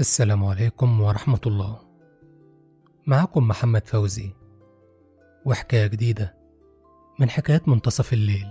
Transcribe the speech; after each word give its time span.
السلام 0.00 0.44
عليكم 0.44 1.00
ورحمة 1.00 1.40
الله. 1.46 1.78
معكم 3.06 3.48
محمد 3.48 3.86
فوزي. 3.86 4.30
وحكاية 5.44 5.86
جديدة 5.86 6.34
من 7.20 7.30
حكايات 7.30 7.68
منتصف 7.68 8.12
الليل. 8.12 8.48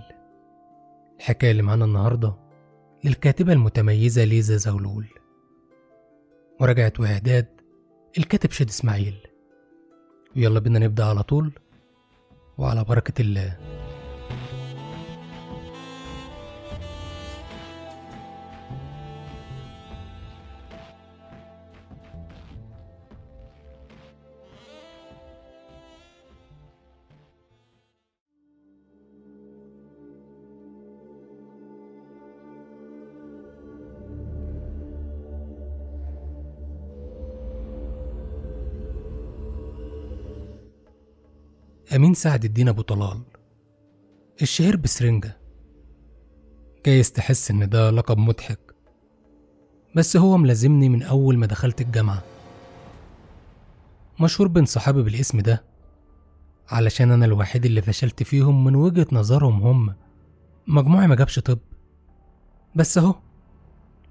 الحكاية 1.18 1.50
اللي 1.50 1.62
معانا 1.62 1.84
النهاردة 1.84 2.34
للكاتبة 3.04 3.52
المتميزة 3.52 4.24
ليزا 4.24 4.56
زغلول 4.56 5.06
مراجعة 6.60 6.92
وإعداد 6.98 7.46
الكاتب 8.18 8.50
شاد 8.50 8.68
إسماعيل. 8.68 9.16
ويلا 10.36 10.60
بينا 10.60 10.78
نبدأ 10.78 11.04
على 11.04 11.22
طول 11.22 11.52
وعلى 12.58 12.84
بركة 12.84 13.22
الله. 13.22 13.56
أمين 41.94 42.14
سعد 42.14 42.44
الدين 42.44 42.68
أبو 42.68 42.82
طلال. 42.82 43.20
الشهير 44.42 44.76
بسرنجة. 44.76 45.36
جايز 46.86 47.12
تحس 47.12 47.50
إن 47.50 47.68
ده 47.68 47.90
لقب 47.90 48.18
مضحك. 48.18 48.74
بس 49.96 50.16
هو 50.16 50.36
ملازمني 50.36 50.88
من 50.88 51.02
أول 51.02 51.38
ما 51.38 51.46
دخلت 51.46 51.80
الجامعة. 51.80 52.22
مشهور 54.20 54.48
بين 54.48 54.64
صحابي 54.64 55.02
بالاسم 55.02 55.40
ده 55.40 55.64
علشان 56.68 57.10
أنا 57.10 57.24
الوحيد 57.24 57.64
اللي 57.64 57.82
فشلت 57.82 58.22
فيهم 58.22 58.64
من 58.64 58.74
وجهة 58.76 59.06
نظرهم 59.12 59.62
هم. 59.62 59.94
مجموعي 60.66 61.06
ما 61.06 61.14
جابش 61.14 61.38
طب. 61.38 61.58
بس 62.74 62.98
أهو. 62.98 63.14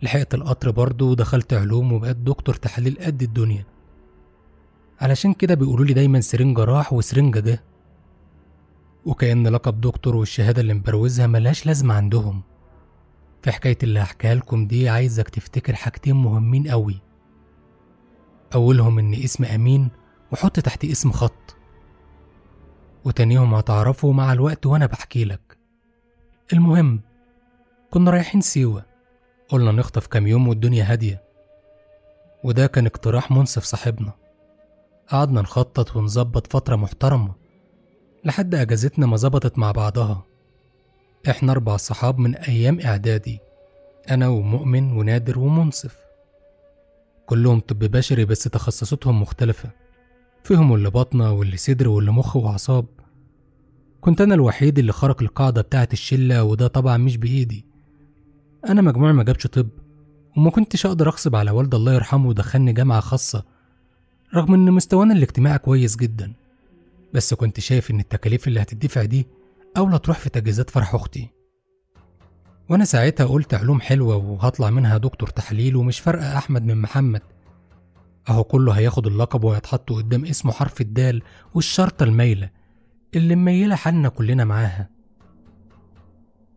لحقت 0.02 0.33
القطر 0.33 0.71
برضه 0.71 1.05
ودخلت 1.05 1.53
علوم 1.53 1.93
وبقيت 1.93 2.17
دكتور 2.17 2.55
تحاليل 2.55 2.97
قد 3.02 3.21
الدنيا. 3.21 3.65
علشان 5.02 5.33
كده 5.33 5.53
بيقولوا 5.55 5.86
لي 5.86 5.93
دايما 5.93 6.21
سرنجة 6.21 6.63
راح 6.63 6.93
وسرنجة 6.93 7.39
جه. 7.39 7.63
وكأن 9.05 9.47
لقب 9.47 9.81
دكتور 9.81 10.15
والشهادة 10.15 10.61
اللي 10.61 10.73
مبروزها 10.73 11.27
ملهاش 11.27 11.65
لازمة 11.65 11.93
عندهم. 11.93 12.41
في 13.41 13.51
حكاية 13.51 13.77
اللي 13.83 13.99
هحكيها 13.99 14.35
لكم 14.35 14.67
دي 14.67 14.89
عايزك 14.89 15.29
تفتكر 15.29 15.75
حاجتين 15.75 16.15
مهمين 16.15 16.67
قوي. 16.67 17.01
أولهم 18.55 18.99
إن 18.99 19.13
اسم 19.13 19.45
أمين 19.45 19.89
وحط 20.31 20.59
تحتيه 20.59 20.91
اسم 20.91 21.11
خط. 21.11 21.55
وتانيهم 23.05 23.53
هتعرفه 23.53 24.11
مع 24.11 24.33
الوقت 24.33 24.65
وأنا 24.65 24.85
بحكي 24.85 25.25
لك. 25.25 25.57
المهم 26.53 27.01
كنا 27.91 28.11
رايحين 28.11 28.41
سيوة. 28.41 28.85
قلنا 29.49 29.71
نخطف 29.71 30.07
كام 30.07 30.27
يوم 30.27 30.47
والدنيا 30.47 30.91
هادية. 30.91 31.23
وده 32.43 32.67
كان 32.67 32.85
اقتراح 32.85 33.31
منصف 33.31 33.63
صاحبنا. 33.63 34.11
قعدنا 35.07 35.41
نخطط 35.41 35.95
ونظبط 35.95 36.53
فترة 36.53 36.75
محترمة. 36.75 37.42
لحد 38.25 38.55
أجازتنا 38.55 39.05
ما 39.05 39.17
ظبطت 39.17 39.57
مع 39.59 39.71
بعضها. 39.71 40.25
إحنا 41.29 41.52
أربع 41.52 41.77
صحاب 41.77 42.19
من 42.19 42.35
أيام 42.35 42.80
إعدادي 42.80 43.39
أنا 44.09 44.27
ومؤمن 44.27 44.91
ونادر 44.91 45.39
ومنصف. 45.39 45.97
كلهم 47.25 47.59
طب 47.59 47.80
بشري 47.80 48.25
بس 48.25 48.43
تخصصاتهم 48.43 49.21
مختلفة. 49.21 49.70
فيهم 50.43 50.75
اللي 50.75 50.89
بطنة 50.89 51.31
واللي 51.33 51.58
صدر 51.58 51.89
واللي 51.89 52.11
مخ 52.11 52.36
وأعصاب. 52.36 52.86
كنت 54.02 54.21
أنا 54.21 54.36
الوحيد 54.36 54.80
اللي 54.80 54.92
خرق 54.92 55.21
القاعدة 55.21 55.61
بتاعة 55.61 55.89
الشلة 55.93 56.43
وده 56.43 56.67
طبعا 56.67 56.98
مش 56.98 57.17
بإيدي. 57.17 57.65
أنا 58.69 58.81
مجموعي 58.81 59.14
ما 59.14 59.23
جابش 59.23 59.48
طب 59.48 59.67
وما 60.37 60.49
كنتش 60.52 60.86
أقدر 60.86 61.08
أغصب 61.08 61.36
على 61.36 61.52
والد 61.52 61.75
الله 61.75 61.93
يرحمه 61.93 62.27
ودخلني 62.30 62.73
جامعة 62.73 62.99
خاصة 62.99 63.43
رغم 64.36 64.53
إن 64.53 64.71
مستوانا 64.71 65.14
الاجتماعي 65.14 65.58
كويس 65.58 65.95
جدا. 65.95 66.33
بس 67.13 67.33
كنت 67.33 67.59
شايف 67.59 67.91
إن 67.91 67.99
التكاليف 67.99 68.47
اللي 68.47 68.61
هتدفع 68.61 69.03
دي 69.03 69.27
أولى 69.77 69.99
تروح 69.99 70.19
في 70.19 70.29
تجهيزات 70.29 70.69
فرح 70.69 70.95
أختي. 70.95 71.29
وأنا 72.69 72.85
ساعتها 72.85 73.25
قلت 73.25 73.53
علوم 73.53 73.81
حلوة 73.81 74.15
وهطلع 74.15 74.69
منها 74.69 74.97
دكتور 74.97 75.29
تحليل 75.29 75.75
ومش 75.75 75.99
فارقة 75.99 76.37
أحمد 76.37 76.63
من 76.65 76.81
محمد. 76.81 77.21
أهو 78.29 78.43
كله 78.43 78.71
هياخد 78.73 79.07
اللقب 79.07 79.43
وهيتحط 79.43 79.91
قدام 79.91 80.25
اسمه 80.25 80.51
حرف 80.51 80.81
الدال 80.81 81.21
والشرطة 81.53 82.03
المايلة 82.03 82.49
اللي 83.15 83.35
مميلة 83.35 83.75
حالنا 83.75 84.09
كلنا 84.09 84.45
معاها. 84.45 84.89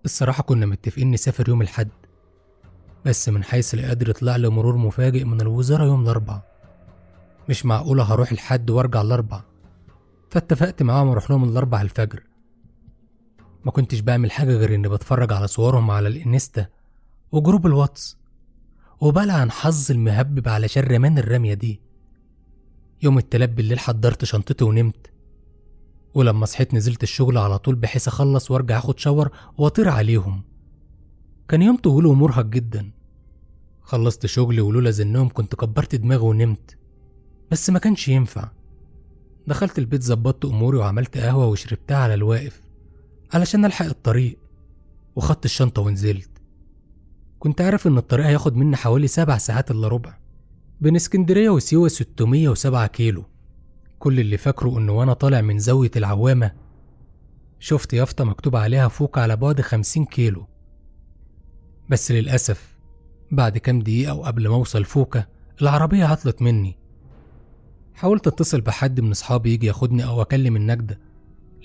الصراحة 0.04 0.42
كنا 0.42 0.66
متفقين 0.66 1.10
نسافر 1.10 1.48
يوم 1.48 1.62
الحد 1.62 1.88
بس 3.04 3.28
من 3.28 3.44
حيث 3.44 3.74
القدر 3.74 4.12
طلع 4.12 4.36
لي 4.36 4.48
مرور 4.48 4.76
مفاجئ 4.76 5.24
من 5.24 5.40
الوزارة 5.40 5.84
يوم 5.84 6.02
الأربع 6.02 6.40
مش 7.48 7.66
معقولة 7.66 8.02
هروح 8.02 8.32
الحد 8.32 8.70
وأرجع 8.70 9.00
الأربع 9.02 9.42
فاتفقت 10.30 10.82
معاهم 10.82 11.08
أروح 11.08 11.30
لهم 11.30 11.44
الأربع 11.44 11.82
الفجر. 11.82 12.22
ما 13.64 13.70
كنتش 13.70 14.00
بعمل 14.00 14.30
حاجة 14.30 14.56
غير 14.56 14.74
إني 14.74 14.88
بتفرج 14.88 15.32
على 15.32 15.46
صورهم 15.46 15.90
على 15.90 16.08
الإنستا 16.08 16.66
وجروب 17.32 17.66
الواتس 17.66 18.18
وبلعن 19.00 19.50
حظ 19.50 19.90
المهبب 19.90 20.48
علشان 20.48 20.82
رمان 20.82 21.18
الرمية 21.18 21.54
دي. 21.54 21.80
يوم 23.02 23.18
التلات 23.18 23.48
بالليل 23.50 23.78
حضرت 23.78 24.24
شنطتي 24.24 24.64
ونمت 24.64 25.10
ولما 26.14 26.46
صحيت 26.46 26.74
نزلت 26.74 27.02
الشغل 27.02 27.38
على 27.38 27.58
طول 27.58 27.74
بحيث 27.74 28.08
أخلص 28.08 28.50
وأرجع 28.50 28.78
أخد 28.78 28.98
شاور 28.98 29.30
وأطير 29.58 29.88
عليهم. 29.88 30.42
كان 31.48 31.62
يوم 31.62 31.76
طويل 31.76 32.06
ومرهق 32.06 32.44
جدا. 32.44 32.90
خلصت 33.82 34.26
شغلي 34.26 34.60
ولولا 34.60 34.90
زنهم 34.90 35.28
كنت 35.28 35.54
كبرت 35.54 35.94
دماغي 35.94 36.22
ونمت 36.22 36.78
بس 37.50 37.70
ما 37.70 37.78
كانش 37.78 38.08
ينفع. 38.08 38.50
دخلت 39.46 39.78
البيت 39.78 40.02
ظبطت 40.02 40.44
أموري 40.44 40.78
وعملت 40.78 41.18
قهوة 41.18 41.46
وشربتها 41.46 41.96
على 41.96 42.14
الواقف 42.14 42.60
علشان 43.32 43.64
ألحق 43.64 43.86
الطريق 43.86 44.38
وخدت 45.16 45.44
الشنطة 45.44 45.82
ونزلت. 45.82 46.30
كنت 47.38 47.60
عارف 47.60 47.86
إن 47.86 47.98
الطريق 47.98 48.26
هياخد 48.26 48.56
مني 48.56 48.76
حوالي 48.76 49.06
سبع 49.06 49.38
ساعات 49.38 49.70
إلا 49.70 49.88
ربع. 49.88 50.18
بين 50.80 50.96
اسكندرية 50.96 51.50
وسيوة 51.50 51.88
607 51.88 52.86
كيلو. 52.86 53.24
كل 53.98 54.20
اللي 54.20 54.36
فاكره 54.36 54.78
إنه 54.78 54.92
وأنا 54.92 55.12
طالع 55.12 55.40
من 55.40 55.58
زاوية 55.58 55.90
العوامة 55.96 56.52
شفت 57.58 57.92
يافطة 57.92 58.24
مكتوب 58.24 58.56
عليها 58.56 58.88
فوق 58.88 59.18
على 59.18 59.36
بعد 59.36 59.60
50 59.60 60.04
كيلو. 60.04 60.46
بس 61.90 62.12
للأسف 62.12 62.76
بعد 63.30 63.58
كام 63.58 63.80
دقيقة 63.80 64.14
وقبل 64.14 64.48
ما 64.48 64.54
أوصل 64.54 64.84
فوكة 64.84 65.26
العربية 65.62 66.04
عطلت 66.04 66.42
مني. 66.42 66.78
حاولت 67.96 68.26
اتصل 68.26 68.60
بحد 68.60 69.00
من 69.00 69.10
اصحابي 69.10 69.52
يجي 69.52 69.66
ياخدني 69.66 70.04
أو 70.04 70.22
اكلم 70.22 70.56
النجدة 70.56 71.00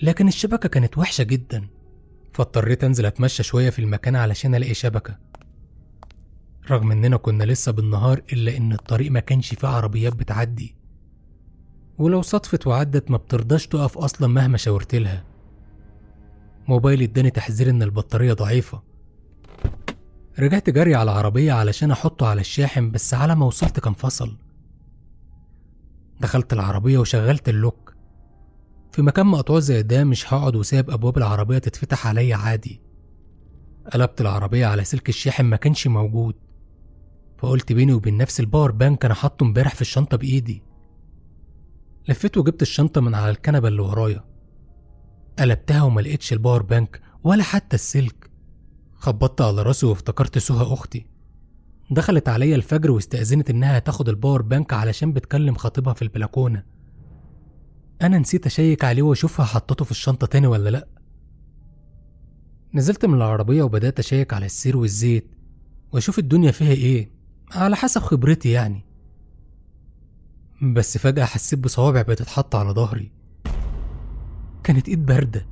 لكن 0.02 0.28
الشبكة 0.28 0.68
كانت 0.68 0.98
وحشة 0.98 1.24
جدا 1.24 1.68
فاضطريت 2.32 2.84
انزل 2.84 3.06
اتمشى 3.06 3.42
شوية 3.42 3.70
في 3.70 3.78
المكان 3.78 4.16
علشان 4.16 4.54
الاقي 4.54 4.74
شبكة. 4.74 5.18
رغم 6.70 6.92
اننا 6.92 7.16
كنا 7.16 7.44
لسه 7.44 7.72
بالنهار 7.72 8.22
الا 8.32 8.56
ان 8.56 8.72
الطريق 8.72 9.10
ما 9.10 9.20
كانش 9.20 9.54
فيه 9.54 9.68
عربيات 9.68 10.12
بتعدي. 10.12 10.76
ولو 11.98 12.22
صدفت 12.22 12.66
وعدت 12.66 13.10
ما 13.10 13.16
بترضاش 13.16 13.66
تقف 13.66 13.98
أصلا 13.98 14.28
مهما 14.28 14.58
شاورت 14.58 14.94
لها. 14.94 15.24
موبايلي 16.68 17.04
اداني 17.04 17.30
تحذير 17.30 17.70
ان 17.70 17.82
البطارية 17.82 18.32
ضعيفة. 18.32 18.82
رجعت 20.38 20.70
جري 20.70 20.94
على 20.94 21.12
العربية 21.12 21.52
علشان 21.52 21.90
احطه 21.90 22.26
على 22.26 22.40
الشاحن 22.40 22.90
بس 22.90 23.14
على 23.14 23.34
ما 23.34 23.46
وصلت 23.46 23.80
كان 23.80 23.92
فصل. 23.92 24.36
دخلت 26.20 26.52
العربية 26.52 26.98
وشغلت 26.98 27.48
اللوك. 27.48 27.94
في 28.92 29.02
مكان 29.02 29.26
مقطوع 29.26 29.58
زي 29.58 29.82
ده 29.82 30.04
مش 30.04 30.34
هقعد 30.34 30.56
وسايب 30.56 30.90
أبواب 30.90 31.18
العربية 31.18 31.58
تتفتح 31.58 32.06
عليا 32.06 32.36
عادي. 32.36 32.82
قلبت 33.92 34.20
العربية 34.20 34.66
على 34.66 34.84
سلك 34.84 35.08
الشاحن 35.08 35.44
ما 35.44 35.56
كانش 35.56 35.86
موجود. 35.86 36.34
فقلت 37.38 37.72
بيني 37.72 37.92
وبين 37.92 38.16
نفسي 38.16 38.42
ال 38.42 38.47
power 38.47 38.70
bank 38.70 39.04
أنا 39.04 39.14
حاطه 39.14 39.44
امبارح 39.44 39.74
في 39.74 39.80
الشنطة 39.80 40.16
بإيدي. 40.16 40.62
لفيت 42.08 42.36
وجبت 42.38 42.62
الشنطة 42.62 43.00
من 43.00 43.14
على 43.14 43.30
الكنبة 43.30 43.68
اللي 43.68 43.82
ورايا. 43.82 44.24
قلبتها 45.38 45.82
وما 45.82 46.00
لقيتش 46.00 46.32
ال 46.32 46.37
power 46.37 46.62
bank 46.62 47.00
ولا 47.24 47.42
حتى 47.42 47.74
السلك. 47.74 48.30
خبطت 48.94 49.40
على 49.40 49.62
راسي 49.62 49.86
وافتكرت 49.86 50.38
سهى 50.38 50.72
أختي. 50.72 51.06
دخلت 51.90 52.28
عليا 52.28 52.56
الفجر 52.56 52.90
واستأذنت 52.90 53.50
إنها 53.50 53.78
تاخد 53.78 54.08
ال 54.08 54.14
power 54.14 54.42
bank 54.42 54.72
علشان 54.72 55.12
بتكلم 55.12 55.54
خطيبها 55.54 55.94
في 55.94 56.02
البلكونة. 56.02 56.64
أنا 58.02 58.18
نسيت 58.18 58.46
أشيك 58.46 58.84
عليه 58.84 59.02
وأشوفها 59.02 59.46
حطته 59.46 59.84
في 59.84 59.90
الشنطة 59.90 60.26
تاني 60.26 60.46
ولا 60.46 60.68
لأ؟ 60.70 60.88
نزلت 62.74 63.04
من 63.06 63.14
العربية 63.14 63.62
وبدأت 63.62 63.98
أشيك 63.98 64.32
على 64.32 64.46
السير 64.46 64.76
والزيت 64.76 65.30
وأشوف 65.92 66.18
الدنيا 66.18 66.50
فيها 66.50 66.72
إيه 66.72 67.10
على 67.52 67.76
حسب 67.76 68.00
خبرتي 68.00 68.50
يعني. 68.50 68.84
بس 70.62 70.98
فجأة 70.98 71.24
حسيت 71.24 71.58
بصوابع 71.58 72.02
بتتحط 72.02 72.54
على 72.54 72.70
ظهري. 72.70 73.12
كانت 74.64 74.88
إيد 74.88 75.06
باردة 75.06 75.46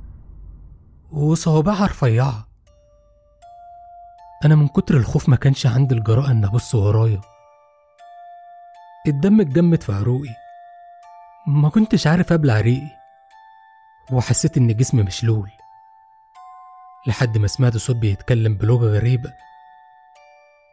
وصوابعها 1.11 1.85
رفيعة. 1.85 2.50
أنا 4.45 4.55
من 4.55 4.67
كتر 4.67 4.97
الخوف 4.97 5.29
ما 5.29 5.35
كانش 5.35 5.67
عندي 5.67 5.95
الجرأة 5.95 6.31
إن 6.31 6.45
أبص 6.45 6.75
ورايا. 6.75 7.21
الدم 9.07 9.41
اتجمد 9.41 9.83
في 9.83 9.93
عروقي. 9.93 10.35
ما 11.47 11.69
كنتش 11.69 12.07
عارف 12.07 12.33
أبلع 12.33 12.61
ريقي. 12.61 12.89
وحسيت 14.11 14.57
إن 14.57 14.75
جسمي 14.75 15.03
مشلول. 15.03 15.51
لحد 17.07 17.37
ما 17.37 17.47
سمعت 17.47 17.77
صوت 17.77 17.95
بيتكلم 17.95 18.53
بلغة 18.57 18.85
غريبة. 18.85 19.33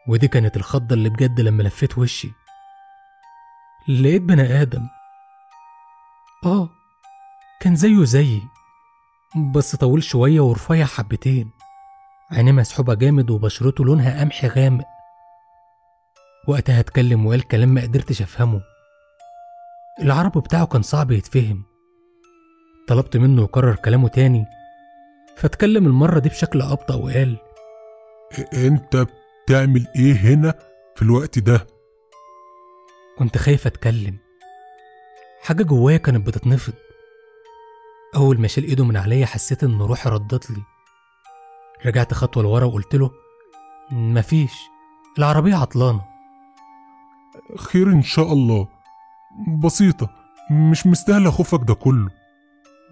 ودي 0.07 0.27
كانت 0.27 0.57
الخضة 0.57 0.95
اللي 0.95 1.09
بجد 1.09 1.41
لما 1.41 1.63
لفيت 1.63 1.97
وشي. 1.97 2.31
لقيت 3.87 4.21
بني 4.21 4.61
آدم. 4.61 4.87
آه 6.45 6.69
كان 7.59 7.75
زيه 7.75 8.03
زيي. 8.03 8.41
بس 9.55 9.75
طويل 9.75 10.03
شوية 10.03 10.39
ورفيع 10.39 10.85
حبتين. 10.85 11.58
عينيه 12.31 12.51
مسحوبة 12.51 12.93
جامد 12.93 13.29
وبشرته 13.29 13.85
لونها 13.85 14.19
قمحي 14.19 14.47
غامق. 14.47 14.85
وقتها 16.47 16.79
اتكلم 16.79 17.25
وقال 17.25 17.47
كلام 17.47 17.69
ما 17.69 17.81
قدرتش 17.81 18.21
افهمه. 18.21 18.61
العربي 20.01 20.39
بتاعه 20.39 20.65
كان 20.65 20.81
صعب 20.81 21.11
يتفهم. 21.11 21.63
طلبت 22.87 23.17
منه 23.17 23.43
يكرر 23.43 23.75
كلامه 23.75 24.07
تاني. 24.07 24.45
فاتكلم 25.37 25.85
المرة 25.85 26.19
دي 26.19 26.29
بشكل 26.29 26.61
أبطأ 26.61 26.95
وقال 26.95 27.37
إنت 28.53 29.07
بتعمل 29.45 29.87
إيه 29.95 30.13
هنا 30.13 30.53
في 30.95 31.01
الوقت 31.01 31.39
ده؟ 31.39 31.67
كنت 33.17 33.37
خايف 33.37 33.67
أتكلم. 33.67 34.17
حاجة 35.41 35.63
جوايا 35.63 35.97
كانت 35.97 36.27
بتتنفض. 36.27 36.73
أول 38.15 38.41
ما 38.41 38.47
شال 38.47 38.63
إيده 38.63 38.85
من 38.85 38.97
عليا 38.97 39.25
حسيت 39.25 39.63
إن 39.63 39.81
روحي 39.81 40.09
ردت 40.09 40.51
لي. 40.51 40.61
رجعت 41.85 42.13
خطوة 42.13 42.43
لورا 42.43 42.65
وقلت 42.65 42.95
له 42.95 43.11
مفيش 43.91 44.53
العربية 45.17 45.55
عطلانة. 45.55 46.01
خير 47.57 47.91
إن 47.91 48.01
شاء 48.01 48.33
الله. 48.33 48.67
بسيطة 49.63 50.09
مش 50.51 50.87
مستاهلة 50.87 51.31
خوفك 51.31 51.67
ده 51.67 51.73
كله. 51.73 52.09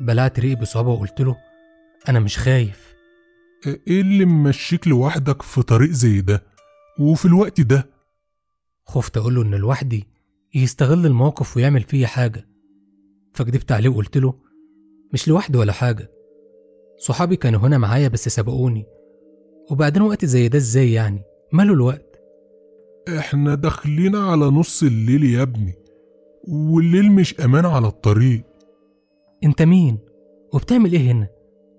بلعت 0.02 0.40
ريقي 0.40 0.56
بصعوبة 0.56 0.90
وقلت 0.90 1.22
له 1.22 1.36
أنا 2.10 2.20
مش 2.20 2.38
خايف. 2.38 2.94
إيه 3.88 4.02
اللي 4.02 4.26
ممشيك 4.26 4.88
لوحدك 4.88 5.42
في 5.42 5.62
طريق 5.62 5.90
زي 5.90 6.22
ده؟ 6.22 6.44
وفي 7.00 7.26
الوقت 7.26 7.62
ده؟ 7.62 7.90
خفت 8.86 9.18
أقوله 9.18 9.42
إن 9.42 9.56
لوحدي 9.56 10.08
يستغل 10.56 11.06
الموقف 11.06 11.58
ويعمل 11.58 11.84
فيا 11.84 12.08
حاجة. 12.08 12.48
فكدبت 13.34 13.72
عليه 13.72 13.90
وقلت 13.90 14.18
له 14.18 14.34
مش 15.14 15.28
لوحدي 15.28 15.58
ولا 15.58 15.74
حاجة 15.74 16.12
صحابي 16.98 17.36
كانوا 17.36 17.60
هنا 17.60 17.78
معايا 17.78 18.08
بس 18.08 18.30
سبقوني. 18.30 18.86
وبعدين 19.72 20.02
وقت 20.02 20.26
زي 20.26 20.48
ده 20.48 20.58
إزاي 20.58 20.94
يعني؟ 20.94 21.22
ماله 21.54 21.74
الوقت؟ 21.74 22.20
إحنا 23.18 23.56
داخلين 23.56 24.16
على 24.16 24.46
نص 24.46 24.84
الليل 24.84 25.24
يا 25.24 25.42
ابني 25.42 25.74
والليل 26.48 27.12
مش 27.12 27.40
أمان 27.42 27.66
على 27.66 27.88
الطريق. 27.88 28.44
انت 29.44 29.62
مين؟ 29.62 29.98
وبتعمل 30.54 30.94
إيه 30.94 31.12
هنا؟ 31.12 31.28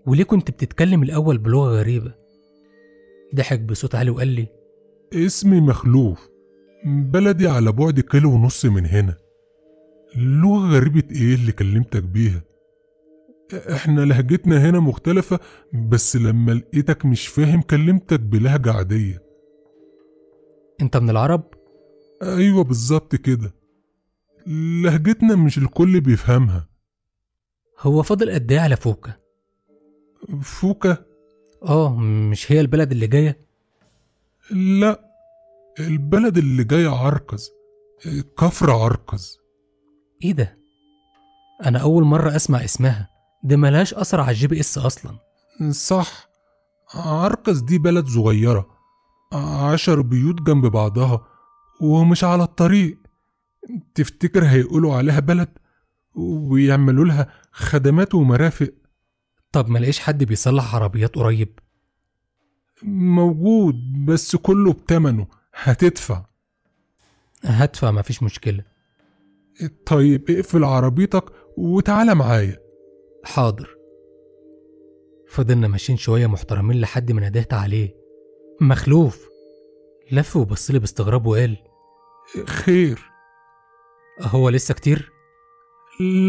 وليه 0.07 0.25
كنت 0.25 0.51
بتتكلم 0.51 1.03
الأول 1.03 1.39
بلغة 1.39 1.69
غريبة؟ 1.69 2.15
ضحك 3.35 3.61
بصوت 3.61 3.95
عالي 3.95 4.11
وقال 4.11 4.29
لي 4.29 4.47
اسمي 5.15 5.61
مخلوف 5.61 6.29
بلدي 6.87 7.49
على 7.49 7.73
بعد 7.73 8.01
كيلو 8.01 8.33
ونص 8.33 8.65
من 8.65 8.87
هنا. 8.87 9.15
لغة 10.17 10.69
غريبة 10.69 11.03
إيه 11.11 11.35
اللي 11.35 11.53
كلمتك 11.53 12.03
بيها؟ 12.03 12.43
إحنا 13.55 14.01
لهجتنا 14.01 14.71
هنا 14.71 14.81
مختلفة 14.81 15.41
بس 15.73 16.17
لما 16.17 16.53
لقيتك 16.53 17.07
مش 17.07 17.27
فاهم 17.29 17.61
كلمتك 17.63 18.21
بلهجة 18.21 18.73
عادية. 18.73 19.23
انت 20.81 20.97
من 20.97 21.11
العرب؟ 21.11 21.45
أيوه 22.23 22.65
بالظبط 22.65 23.15
كده. 23.17 23.55
لهجتنا 24.83 25.37
مش 25.37 25.59
الكل 25.59 26.01
بيفهمها. 26.01 26.69
هو 27.81 28.03
فاضل 28.03 28.31
قد 28.31 28.53
إيه 28.53 28.61
على 28.61 28.77
فوكا؟ 28.77 29.13
فوكا؟ 30.43 30.97
آه 31.63 31.97
مش 32.31 32.53
هي 32.53 32.61
البلد 32.61 32.93
اللي 32.93 33.07
جاية؟ 33.07 33.39
لا 34.51 35.01
البلد 35.81 36.39
اللي 36.39 36.65
جاية 36.65 36.89
عركز 36.89 37.51
كفر 38.39 38.71
عركز 38.71 39.39
إيه 40.25 40.33
ده؟ 40.33 40.59
أنا 41.65 41.79
أول 41.79 42.05
مرة 42.05 42.37
أسمع 42.37 42.65
اسمها. 42.65 43.09
دي 43.45 43.57
ملهاش 43.57 43.95
أثر 43.95 44.21
على 44.21 44.31
ال 44.31 44.47
GPS 44.47 44.79
أصلا. 44.79 45.19
صح. 45.71 46.29
عركز 46.95 47.61
دي 47.61 47.79
بلد 47.79 48.07
صغيرة. 48.07 48.67
عشر 49.33 50.01
بيوت 50.01 50.43
جنب 50.43 50.67
بعضها 50.67 51.27
ومش 51.81 52.25
على 52.25 52.43
الطريق. 52.43 52.99
تفتكر 53.95 54.45
هيقولوا 54.45 54.95
عليها 54.95 55.21
بلد؟ 55.21 55.59
ويعملوا 56.15 57.05
لها 57.05 57.29
خدمات 57.53 58.15
ومرافق. 58.15 58.73
طب 59.53 59.69
ما 59.69 59.79
لقيش 59.79 60.01
حد 60.01 60.25
بيصلح 60.25 60.75
عربيات 60.75 61.15
قريب؟ 61.15 61.59
موجود 62.83 63.75
بس 64.05 64.37
كله 64.37 64.73
بتمنه. 64.73 65.27
هتدفع. 65.55 66.25
هدفع 67.45 67.91
مفيش 67.91 68.23
مشكلة. 68.23 68.65
طيب 69.87 70.31
اقفل 70.31 70.65
عربيتك 70.65 71.25
وتعالى 71.57 72.15
معايا. 72.15 72.68
حاضر. 73.25 73.77
فضلنا 75.29 75.69
ماشيين 75.69 75.99
شوية 75.99 76.27
محترمين 76.27 76.81
لحد 76.81 77.13
ما 77.13 77.29
ندهت 77.29 77.55
عليه. 77.55 77.95
مخلوف. 78.61 79.29
لف 80.13 80.37
وبصلي 80.37 80.79
باستغراب 80.79 81.27
وقال 81.27 81.57
خير. 82.47 83.01
هو 84.21 84.49
لسه 84.49 84.75
كتير؟ 84.75 85.11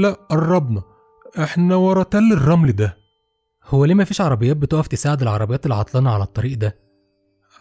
لا 0.01 0.12
قربنا. 0.12 0.83
إحنا 1.38 1.75
ورا 1.75 2.03
تل 2.03 2.33
الرمل 2.33 2.71
ده. 2.71 2.97
هو 3.65 3.86
ليه 3.86 3.94
مفيش 3.94 4.21
عربيات 4.21 4.57
بتقف 4.57 4.88
تساعد 4.88 5.21
العربيات 5.21 5.65
العطلانة 5.65 6.09
على 6.09 6.24
الطريق 6.24 6.58
ده؟ 6.58 6.79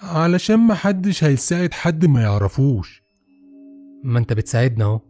علشان 0.02 0.58
محدش 0.58 1.24
هيساعد 1.24 1.74
حد 1.74 2.06
ما 2.06 2.22
يعرفوش. 2.22 3.02
ما 4.04 4.18
انت 4.18 4.32
بتساعدنا 4.32 4.84
اهو. 4.84 5.00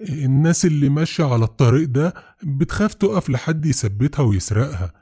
الناس 0.00 0.64
اللي 0.64 0.88
ماشية 0.88 1.24
على 1.24 1.44
الطريق 1.44 1.88
ده 1.88 2.14
بتخاف 2.44 2.94
تقف 2.94 3.30
لحد 3.30 3.66
يثبتها 3.66 4.22
ويسرقها. 4.22 4.92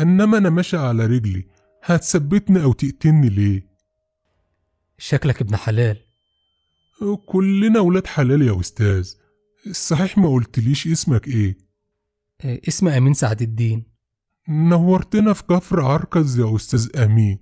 إنما 0.00 0.38
أنا 0.38 0.50
ماشي 0.50 0.76
على 0.76 1.06
رجلي 1.06 1.46
هتثبتني 1.84 2.62
أو 2.62 2.72
تقتلني 2.72 3.28
ليه؟ 3.28 3.66
شكلك 4.98 5.40
ابن 5.40 5.56
حلال. 5.56 5.96
كلنا 7.26 7.80
ولاد 7.80 8.06
حلال 8.06 8.42
يا 8.42 8.60
أستاذ. 8.60 9.14
صحيح 9.70 10.18
ما 10.18 10.28
قلتليش 10.28 10.86
اسمك 10.86 11.28
إيه؟ 11.28 11.58
آه، 12.40 12.60
اسم 12.68 12.88
أمين 12.88 13.14
سعد 13.14 13.42
الدين. 13.42 13.84
نورتنا 14.48 15.32
في 15.32 15.42
كفر 15.42 15.80
عركز 15.80 16.38
يا 16.38 16.56
أستاذ 16.56 16.96
أمين. 16.96 17.38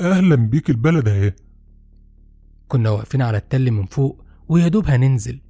أهلا 0.00 0.34
بيك 0.34 0.70
البلد 0.70 1.08
أهي. 1.08 1.34
كنا 2.68 2.90
واقفين 2.90 3.22
على 3.22 3.38
التل 3.38 3.70
من 3.70 3.86
فوق 3.86 4.24
ويا 4.48 4.68
دوب 4.68 4.86
هننزل. 4.86 5.40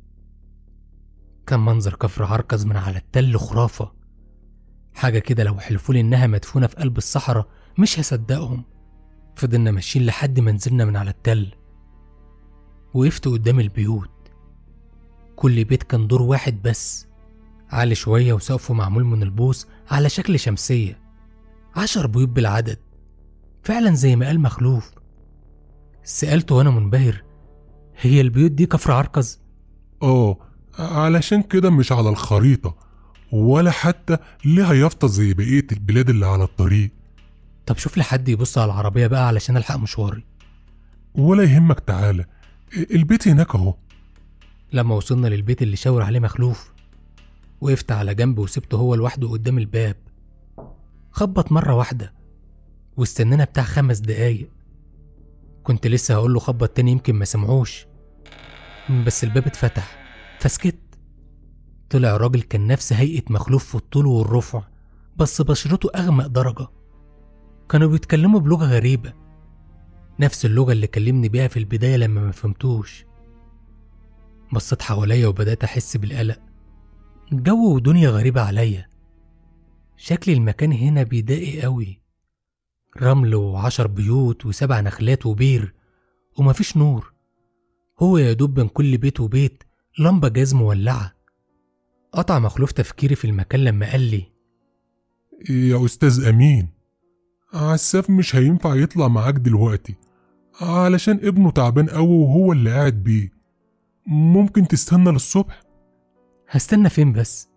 كان 1.48 1.60
منظر 1.60 1.94
كفر 1.94 2.24
عركز 2.24 2.64
من 2.64 2.76
على 2.76 2.98
التل 2.98 3.38
خرافة. 3.38 3.92
حاجة 4.94 5.18
كده 5.18 5.44
لو 5.44 5.54
حلفولي 5.54 6.00
إنها 6.00 6.26
مدفونة 6.26 6.66
في 6.66 6.76
قلب 6.76 6.98
الصحراء 6.98 7.48
مش 7.78 8.00
هصدقهم. 8.00 8.64
فضلنا 9.36 9.70
ماشيين 9.70 10.06
لحد 10.06 10.40
ما 10.40 10.52
نزلنا 10.52 10.84
من 10.84 10.96
على 10.96 11.10
التل. 11.10 11.54
وقفت 12.94 13.28
قدام 13.28 13.60
البيوت. 13.60 14.10
كل 15.36 15.64
بيت 15.64 15.82
كان 15.82 16.06
دور 16.06 16.22
واحد 16.22 16.62
بس. 16.62 17.06
عالي 17.70 17.94
شوية 17.94 18.32
وسقفه 18.32 18.74
معمول 18.74 19.04
من 19.04 19.22
البوص 19.22 19.68
على 19.90 20.08
شكل 20.08 20.38
شمسية. 20.38 21.00
عشر 21.76 22.06
بيوت 22.06 22.28
بالعدد. 22.28 22.78
فعلا 23.62 23.94
زي 23.94 24.16
ما 24.16 24.26
قال 24.26 24.40
مخلوف. 24.40 24.90
سألته 26.04 26.54
وأنا 26.54 26.70
منبهر. 26.70 27.24
هي 28.00 28.20
البيوت 28.20 28.50
دي 28.50 28.66
كفر 28.66 28.92
عركز؟ 28.92 29.40
آه 30.02 30.47
علشان 30.78 31.42
كده 31.42 31.70
مش 31.70 31.92
على 31.92 32.08
الخريطة 32.08 32.74
ولا 33.32 33.70
حتى 33.70 34.16
ليها 34.44 34.72
يافطة 34.72 35.08
زي 35.08 35.34
بقية 35.34 35.66
البلاد 35.72 36.10
اللي 36.10 36.26
على 36.26 36.44
الطريق. 36.44 36.90
طب 37.66 37.76
شوف 37.76 37.96
لي 37.96 38.02
حد 38.02 38.28
يبص 38.28 38.58
على 38.58 38.72
العربية 38.72 39.06
بقى 39.06 39.26
علشان 39.26 39.56
ألحق 39.56 39.76
مشواري. 39.76 40.24
ولا 41.14 41.42
يهمك 41.42 41.80
تعالى. 41.80 42.24
البيت 42.90 43.28
هناك 43.28 43.54
أهو. 43.54 43.74
لما 44.72 44.94
وصلنا 44.94 45.28
للبيت 45.28 45.62
اللي 45.62 45.76
شاور 45.76 46.02
عليه 46.02 46.20
مخلوف 46.20 46.72
وقفت 47.60 47.92
على 47.92 48.14
جنب 48.14 48.38
وسبته 48.38 48.76
هو 48.76 48.94
لوحده 48.94 49.28
قدام 49.28 49.58
الباب. 49.58 49.96
خبط 51.10 51.52
مرة 51.52 51.74
واحدة 51.74 52.12
واستنينا 52.96 53.44
بتاع 53.44 53.64
خمس 53.64 53.98
دقايق. 53.98 54.48
كنت 55.62 55.86
لسه 55.86 56.14
هقول 56.14 56.34
له 56.34 56.40
خبط 56.40 56.68
تاني 56.68 56.90
يمكن 56.90 57.14
ما 57.14 57.24
سمعوش. 57.24 57.86
بس 59.06 59.24
الباب 59.24 59.46
اتفتح. 59.46 59.97
فسكت. 60.38 60.78
طلع 61.90 62.16
راجل 62.16 62.42
كان 62.42 62.66
نفس 62.66 62.92
هيئة 62.92 63.22
مخلوف 63.30 63.64
في 63.64 63.74
الطول 63.74 64.06
والرفع 64.06 64.62
بس 65.16 65.42
بشرته 65.42 65.90
أغمق 65.94 66.26
درجة. 66.26 66.66
كانوا 67.68 67.88
بيتكلموا 67.88 68.40
بلغة 68.40 68.66
غريبة. 68.66 69.12
نفس 70.20 70.44
اللغة 70.44 70.72
اللي 70.72 70.86
كلمني 70.86 71.28
بيها 71.28 71.48
في 71.48 71.58
البداية 71.58 71.96
لما 71.96 72.20
ما 72.20 72.30
فهمتوش. 72.30 73.06
بصيت 74.52 74.82
حواليا 74.82 75.26
وبدأت 75.28 75.64
أحس 75.64 75.96
بالقلق. 75.96 76.38
جو 77.32 77.74
ودنيا 77.74 78.10
غريبة 78.10 78.40
عليا. 78.40 78.88
شكل 79.96 80.32
المكان 80.32 80.72
هنا 80.72 81.02
بيضايق 81.02 81.62
قوي. 81.62 82.02
رمل 83.02 83.34
وعشر 83.34 83.86
بيوت 83.86 84.46
وسبع 84.46 84.80
نخلات 84.80 85.26
وبير 85.26 85.74
ومفيش 86.38 86.76
نور. 86.76 87.12
هو 88.02 88.18
يا 88.18 88.32
دوب 88.32 88.54
بين 88.54 88.68
كل 88.68 88.98
بيت 88.98 89.20
وبيت 89.20 89.64
لمبة 89.98 90.28
جاز 90.28 90.54
مولعة. 90.54 91.14
قطع 92.12 92.38
مخلوف 92.38 92.72
تفكيري 92.72 93.14
في 93.14 93.24
المكان 93.24 93.64
لما 93.64 93.90
قال 93.90 94.00
لي 94.00 94.26
يا 95.50 95.84
أستاذ 95.84 96.24
أمين 96.24 96.68
عساف 97.54 98.10
مش 98.10 98.36
هينفع 98.36 98.74
يطلع 98.74 99.08
معاك 99.08 99.34
دلوقتي 99.34 99.94
علشان 100.60 101.20
ابنه 101.22 101.50
تعبان 101.50 101.88
قوي 101.88 102.16
وهو 102.16 102.52
اللي 102.52 102.70
قاعد 102.70 103.02
بيه. 103.02 103.30
ممكن 104.06 104.68
تستنى 104.68 105.10
للصبح؟ 105.10 105.60
هستنى 106.48 106.88
فين 106.90 107.12
بس؟ 107.12 107.48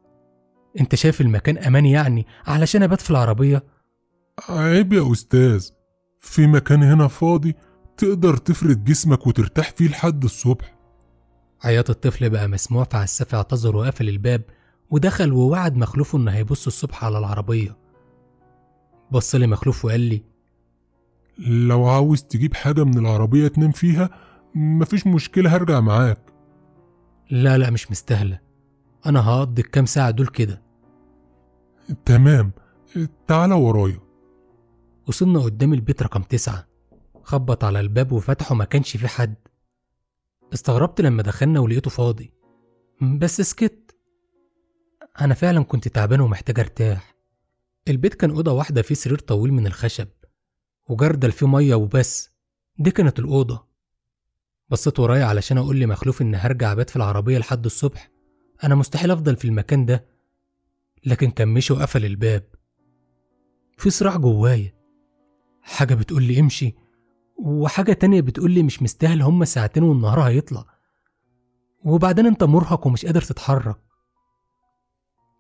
أنت 0.80 0.96
شايف 0.96 1.22
المكان 1.22 1.58
أمان 1.58 1.86
يعني 1.86 2.26
علشان 2.46 2.84
أبات 2.84 3.02
في 3.02 3.12
العربية؟ 3.12 3.64
عيب 4.50 4.94
يا 4.94 5.12
أستاذ 5.12 5.70
في 6.20 6.48
مكان 6.48 6.84
هنا 6.84 7.08
فاضي 7.08 7.56
تقدر 7.98 8.38
تفرد 8.38 8.84
جسمك 8.84 9.28
وترتاح 9.28 9.72
فيه 9.72 9.88
لحد 9.88 10.24
الصبح. 10.24 10.81
عياط 11.64 11.90
الطفل 11.90 12.30
بقى 12.30 12.48
مسموع 12.48 12.84
فعساف 12.84 13.36
اعتذر 13.36 13.76
وقفل 13.76 14.10
الباب 14.10 14.42
ودخل 14.90 15.34
ووعد 15.34 15.78
مخلوفه 15.78 16.18
انه 16.18 16.32
هيبص 16.32 16.68
الصبح 16.68 17.06
على 17.06 17.18
العربية. 17.18 17.78
بص 19.12 19.36
لي 19.36 19.48
مخلوف 19.48 19.86
وقال 19.86 20.00
لي 20.00 20.24
لو 21.48 21.86
عاوز 21.88 22.24
تجيب 22.24 22.54
حاجة 22.54 22.84
من 22.84 22.98
العربية 22.98 23.48
تنام 23.48 23.72
فيها 23.72 24.10
مفيش 24.56 25.08
مشكلة 25.08 25.56
هرجع 25.56 25.80
معاك. 25.80 26.20
لا 27.30 27.58
لا 27.58 27.70
مش 27.70 27.92
مستاهلة. 27.92 28.40
أنا 29.06 29.30
هقضي 29.30 29.62
الكام 29.62 29.86
ساعة 29.86 30.12
دول 30.12 30.28
كده. 30.28 30.62
تمام. 32.06 32.52
تعالى 33.28 33.54
ورايا. 33.54 34.00
وصلنا 35.08 35.40
قدام 35.40 35.74
البيت 35.74 36.04
رقم 36.04 36.22
تسعة. 36.22 36.68
خبط 37.24 37.64
على 37.64 37.80
الباب 37.80 38.12
وفتحه 38.12 38.56
ما 38.56 38.66
كانش 38.66 38.98
فيه 38.98 39.08
حد. 39.08 39.36
استغربت 40.54 41.02
لما 41.02 41.24
دخلنا 41.24 41.60
ولقيته 41.60 41.90
فاضي. 41.90 42.34
بس 43.20 43.42
سكت. 43.42 43.96
أنا 45.22 45.34
فعلا 45.34 45.64
كنت 45.64 45.88
تعبان 45.88 46.22
ومحتاج 46.22 46.60
أرتاح. 46.60 47.16
البيت 47.88 48.14
كان 48.14 48.30
أوضة 48.32 48.52
واحدة 48.52 48.82
فيه 48.82 48.96
سرير 48.96 49.20
طويل 49.20 49.54
من 49.54 49.68
الخشب 49.68 50.08
وجردل 50.90 51.32
فيه 51.32 51.48
مية 51.48 51.76
وبس. 51.76 52.30
دي 52.80 52.92
كانت 52.92 53.20
الأوضة. 53.20 53.68
بصيت 54.70 55.00
ورايا 55.00 55.26
علشان 55.26 55.58
أقول 55.58 55.80
لمخلوف 55.80 56.22
إن 56.22 56.36
هرجع 56.36 56.74
بيت 56.74 56.90
في 56.90 56.96
العربية 56.96 57.38
لحد 57.38 57.66
الصبح. 57.66 58.12
أنا 58.64 58.76
مستحيل 58.76 59.12
أفضل 59.12 59.36
في 59.36 59.46
المكان 59.46 59.86
ده 59.86 60.06
لكن 61.06 61.32
كان 61.32 61.48
مشي 61.48 61.74
وقفل 61.74 62.06
الباب. 62.06 62.44
في 63.78 63.90
صراع 63.90 64.18
جوايا. 64.18 64.74
حاجة 65.62 65.94
بتقول 65.94 66.24
لي 66.24 66.40
امشي. 66.40 66.76
وحاجة 67.42 67.94
تانية 67.94 68.22
بتقول 68.22 68.52
لي 68.52 68.64
مش 68.64 68.82
مستاهل 68.82 69.22
هما 69.22 69.46
ساعتين 69.46 69.84
والنهار 69.84 70.22
هيطلع. 70.22 70.66
وبعدين 71.84 72.26
انت 72.26 72.44
مرهق 72.44 72.88
ومش 72.88 73.06
قادر 73.06 73.22
تتحرك. 73.22 73.78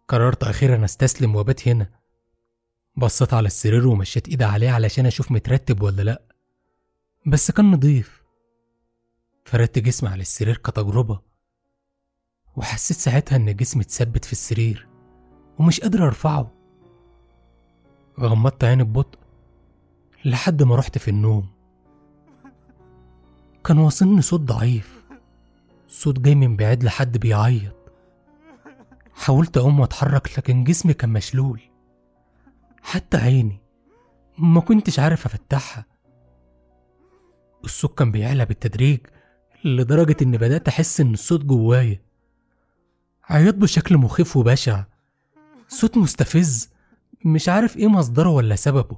قررت 0.08 0.43
أخيرا 0.43 0.86
أستسلم 0.86 1.36
وأبات 1.36 1.67
هنا. 1.67 1.89
بصيت 2.98 3.34
على 3.34 3.48
السرير 3.48 3.88
ومشيت 3.88 4.27
إيدي 4.27 4.43
عليه 4.43 4.72
علشان 4.72 5.05
أشوف 5.05 5.31
مترتب 5.31 5.81
ولا 5.81 6.01
لأ. 6.01 6.22
بس 7.25 7.51
كان 7.51 7.72
نضيف. 7.72 8.24
فردت 9.46 9.79
جسمي 9.79 10.10
على 10.10 10.22
السرير 10.22 10.58
كتجربة. 10.58 11.22
وحسيت 12.55 12.98
ساعتها 12.98 13.36
إن 13.36 13.55
جسمي 13.55 13.84
اتثبت 13.84 14.25
في 14.25 14.31
السرير. 14.31 14.88
ومش 15.60 15.79
قادر 15.79 16.08
أرفعه. 16.08 16.51
غمضت 18.20 18.63
عيني 18.63 18.84
ببطء 18.84 19.20
لحد 20.25 20.63
ما 20.63 20.75
رحت 20.75 20.98
في 20.98 21.08
النوم. 21.08 21.61
كان 23.65 23.77
واصلني 23.77 24.22
صوت 24.22 24.39
ضعيف. 24.39 25.03
صوت 25.88 26.20
جاي 26.20 26.36
من 26.36 26.58
بعيد 26.58 26.84
لحد 26.84 27.18
بيعيط. 27.18 27.75
حاولت 29.13 29.58
أقوم 29.58 29.80
وأتحرك 29.80 30.38
لكن 30.38 30.63
جسمي 30.63 30.94
كان 30.94 31.10
مشلول. 31.10 31.62
حتى 32.82 33.18
عيني 33.18 33.62
ما 34.38 34.62
كنتش 34.62 35.00
عارف 35.00 35.25
أفتحها. 35.25 35.86
الصوت 37.63 37.98
كان 37.98 38.12
بيعلى 38.12 38.46
بالتدريج 38.46 39.00
لدرجة 39.65 40.15
إني 40.22 40.38
بدأت 40.38 40.68
أحس 40.68 41.01
إن 41.01 41.13
الصوت 41.13 41.46
جوايا. 41.46 42.01
عيط 43.24 43.56
بشكل 43.56 43.98
مخيف 43.98 44.38
وبشع. 44.38 44.84
صوت 45.68 45.98
مستفز 45.98 46.70
مش 47.25 47.50
عارف 47.50 47.77
إيه 47.77 47.88
مصدره 47.88 48.30
ولا 48.30 48.56
سببه. 48.56 48.98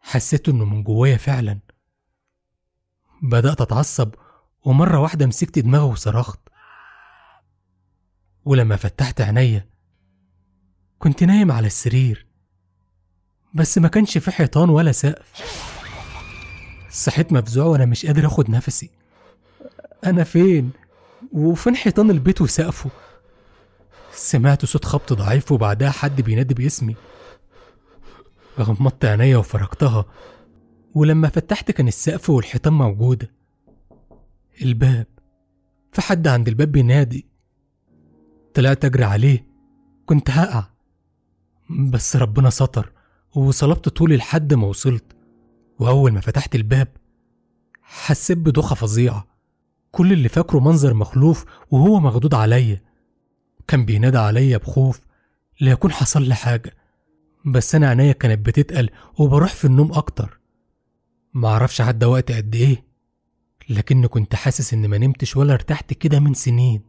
حسيت 0.00 0.48
إنه 0.48 0.64
من 0.64 0.82
جوايا 0.82 1.16
فعلا. 1.16 1.58
بدأت 3.22 3.60
أتعصب 3.60 4.14
ومرة 4.64 4.98
واحدة 4.98 5.26
مسكت 5.26 5.58
دماغي 5.58 5.84
وصرخت. 5.84 6.40
ولما 8.44 8.76
فتحت 8.76 9.20
عينيا 9.20 9.68
كنت 10.98 11.24
نايم 11.24 11.52
على 11.52 11.66
السرير 11.66 12.26
بس 13.54 13.78
ما 13.78 13.88
كانش 13.88 14.18
في 14.18 14.30
حيطان 14.30 14.70
ولا 14.70 14.92
سقف. 14.92 15.32
صحيت 16.90 17.32
مفزوع 17.32 17.66
وأنا 17.66 17.84
مش 17.84 18.06
قادر 18.06 18.26
آخد 18.26 18.50
نفسي. 18.50 18.90
أنا 20.06 20.24
فين؟ 20.24 20.70
وفين 21.32 21.76
حيطان 21.76 22.10
البيت 22.10 22.40
وسقفه؟ 22.40 22.90
سمعت 24.12 24.64
صوت 24.64 24.84
خبط 24.84 25.12
ضعيف 25.12 25.52
وبعدها 25.52 25.90
حد 25.90 26.20
بينادي 26.20 26.54
باسمي. 26.54 26.96
غمضت 28.60 29.04
عينيا 29.04 29.36
وفرجتها. 29.36 30.04
ولما 30.96 31.28
فتحت 31.28 31.70
كان 31.70 31.88
السقف 31.88 32.30
والحيطان 32.30 32.72
موجودة 32.72 33.30
الباب 34.62 35.06
في 35.92 36.02
حد 36.02 36.28
عند 36.28 36.48
الباب 36.48 36.72
بينادي. 36.72 37.26
طلعت 38.54 38.84
أجري 38.84 39.04
عليه 39.04 39.46
كنت 40.06 40.30
هقع. 40.30 40.66
بس 41.90 42.16
ربنا 42.16 42.50
ستر 42.50 42.92
وصلبت 43.34 43.88
طولي 43.88 44.16
لحد 44.16 44.54
ما 44.54 44.66
وصلت. 44.66 45.16
وأول 45.78 46.12
ما 46.12 46.20
فتحت 46.20 46.54
الباب 46.54 46.88
حسيت 47.82 48.38
بدوخة 48.38 48.74
فظيعة. 48.74 49.26
كل 49.92 50.12
اللي 50.12 50.28
فاكره 50.28 50.58
منظر 50.58 50.94
مخلوف 50.94 51.44
وهو 51.70 52.00
مخدود 52.00 52.34
عليا. 52.34 52.82
كان 53.68 53.84
بينادى 53.84 54.18
عليا 54.18 54.56
بخوف 54.56 55.00
ليكون 55.60 55.92
حصل 55.92 56.22
لي 56.22 56.34
حاجة. 56.34 56.76
بس 57.44 57.74
أنا 57.74 57.88
عينيا 57.88 58.12
كانت 58.12 58.46
بتتقل 58.46 58.90
وبروح 59.18 59.54
في 59.54 59.64
النوم 59.64 59.92
أكتر. 59.92 60.45
معرفش 61.36 61.80
عدى 61.80 62.06
وقت 62.06 62.32
قد 62.32 62.54
إيه 62.54 62.84
لكني 63.68 64.08
كنت 64.08 64.34
حاسس 64.34 64.74
إني 64.74 64.88
ما 64.88 64.98
نمتش 64.98 65.36
ولا 65.36 65.52
ارتحت 65.52 65.92
كده 65.92 66.20
من 66.20 66.34
سنين. 66.34 66.82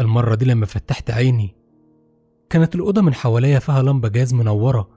المرة 0.00 0.34
دي 0.34 0.44
لما 0.44 0.66
فتحت 0.66 1.10
عيني 1.10 1.54
كانت 2.50 2.74
الأوضة 2.74 3.00
من 3.00 3.14
حواليا 3.14 3.58
فيها 3.58 3.82
لمبة 3.82 4.08
جاز 4.08 4.34
منورة 4.34 4.88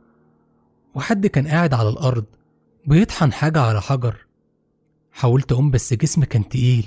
وحد 0.96 1.28
كان 1.28 1.48
قاعد 1.48 1.74
على 1.74 1.90
الأرض 1.90 2.26
بيطحن 2.86 3.34
حاجة 3.34 3.62
على 3.62 3.82
حجر. 3.82 4.28
حاولت 5.12 5.52
أقوم 5.52 5.72
بس 5.72 5.94
جسمي 5.94 6.26
كان 6.26 6.50
تقيل 6.50 6.86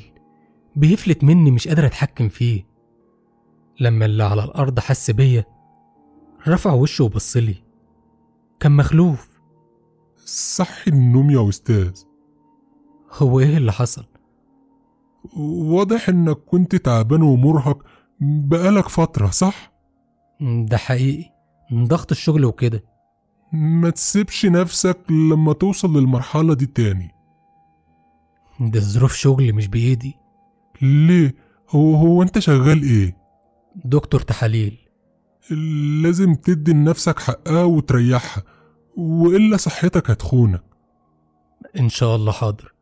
بيفلت 0.77 1.25
مني 1.25 1.51
مش 1.51 1.69
قادر 1.69 1.87
أتحكم 1.87 2.29
فيه. 2.29 2.67
لما 3.81 4.05
اللي 4.05 4.25
على 4.25 4.45
الأرض 4.45 4.81
حس 4.81 5.11
بيا 5.11 5.45
رفع 6.49 6.73
وشه 6.73 7.05
وبصلي 7.05 7.55
كان 8.61 8.73
مخلوف. 8.73 9.34
صحي 10.27 10.91
النوم 10.91 11.31
يا 11.31 11.49
أستاذ 11.49 11.93
هو 13.13 13.41
إيه 13.41 13.57
اللي 13.57 13.73
حصل؟ 13.73 14.05
واضح 15.37 16.09
إنك 16.09 16.37
كنت 16.37 16.77
تعبان 16.77 17.23
ومرهق 17.23 17.83
بقالك 18.21 18.89
فترة 18.89 19.27
صح؟ 19.31 19.73
ده 20.41 20.77
حقيقي 20.77 21.31
ضغط 21.75 22.11
الشغل 22.11 22.45
وكده 22.45 22.85
ما 23.53 23.91
تسيبش 23.91 24.47
نفسك 24.47 24.99
لما 25.11 25.53
توصل 25.53 25.97
للمرحلة 25.99 26.55
دي 26.55 26.67
تاني 26.67 27.11
ده 28.61 28.81
ظروف 28.81 29.15
شغلي 29.15 29.53
مش 29.53 29.69
بإيدي 29.69 30.15
ليه؟ 30.83 31.35
هو 31.71 31.95
هو 31.97 32.23
أنت 32.23 32.39
شغال 32.39 32.83
إيه؟ 32.83 33.17
دكتور 33.85 34.21
تحاليل 34.21 34.79
لازم 36.03 36.35
تدي 36.35 36.73
لنفسك 36.73 37.19
حقها 37.19 37.65
وتريحها 37.65 38.43
وإلا 38.97 39.57
صحتك 39.57 40.11
هتخونك. 40.11 40.63
إن 41.79 41.89
شاء 41.89 42.17
الله 42.17 42.33
حاضر. 42.33 42.75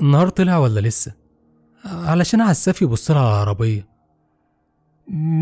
النهار 0.00 0.28
طلع 0.28 0.58
ولا 0.58 0.80
لسه؟ 0.80 1.14
علشان 1.84 2.40
عساف 2.40 2.82
يبص 2.82 3.10
على 3.10 3.20
العربية. 3.20 3.88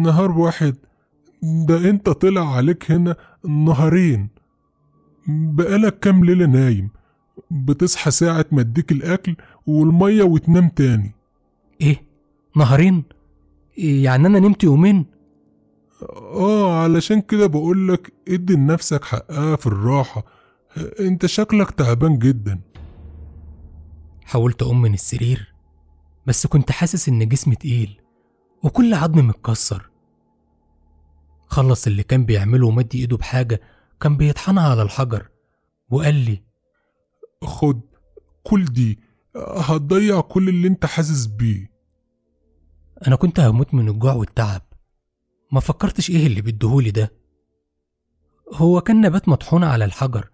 نهار 0.02 0.30
واحد 0.30 0.76
ده 1.42 1.90
أنت 1.90 2.08
طلع 2.08 2.56
عليك 2.56 2.90
هنا 2.90 3.16
نهارين. 3.44 4.28
بقالك 5.28 5.98
كام 5.98 6.24
ليلة 6.24 6.46
نايم؟ 6.46 6.90
بتصحى 7.50 8.10
ساعة 8.10 8.46
ما 8.52 8.60
أديك 8.60 8.92
الأكل 8.92 9.36
والمية 9.66 10.22
وتنام 10.22 10.68
تاني. 10.68 11.14
إيه؟ 11.80 12.04
نهارين؟ 12.56 13.04
يعني 13.78 14.26
أنا 14.26 14.38
نمت 14.38 14.64
يومين؟ 14.64 15.06
آه 16.10 16.82
علشان 16.82 17.20
كده 17.20 17.46
بقولك 17.46 18.12
ادي 18.28 18.54
لنفسك 18.54 19.04
حقها 19.04 19.56
في 19.56 19.66
الراحة. 19.66 20.24
انت 21.00 21.26
شكلك 21.26 21.70
تعبان 21.70 22.18
جدا. 22.18 22.60
حاولت 24.24 24.62
أقوم 24.62 24.82
من 24.82 24.94
السرير 24.94 25.54
بس 26.26 26.46
كنت 26.46 26.72
حاسس 26.72 27.08
إن 27.08 27.28
جسمي 27.28 27.56
تقيل 27.56 28.00
وكل 28.62 28.94
عظمي 28.94 29.22
متكسر. 29.22 29.90
خلص 31.46 31.86
اللي 31.86 32.02
كان 32.02 32.24
بيعمله 32.24 32.66
ومد 32.66 32.94
إيده 32.94 33.16
بحاجة 33.16 33.60
كان 34.00 34.16
بيطحنها 34.16 34.68
على 34.70 34.82
الحجر 34.82 35.28
وقال 35.90 36.14
لي 36.14 36.42
خد 37.44 37.80
كل 38.42 38.64
دي 38.64 38.98
هتضيع 39.36 40.20
كل 40.20 40.48
اللي 40.48 40.68
انت 40.68 40.86
حاسس 40.86 41.26
بيه. 41.26 41.72
أنا 43.06 43.16
كنت 43.16 43.40
هموت 43.40 43.74
من 43.74 43.88
الجوع 43.88 44.12
والتعب. 44.12 44.62
ما 45.52 45.60
فكرتش 45.60 46.10
إيه 46.10 46.26
اللي 46.26 46.40
بيديهولي 46.40 46.90
ده؟ 46.90 47.12
هو 48.54 48.80
كان 48.80 49.00
نبات 49.00 49.28
مطحون 49.28 49.64
على 49.64 49.84
الحجر 49.84 50.30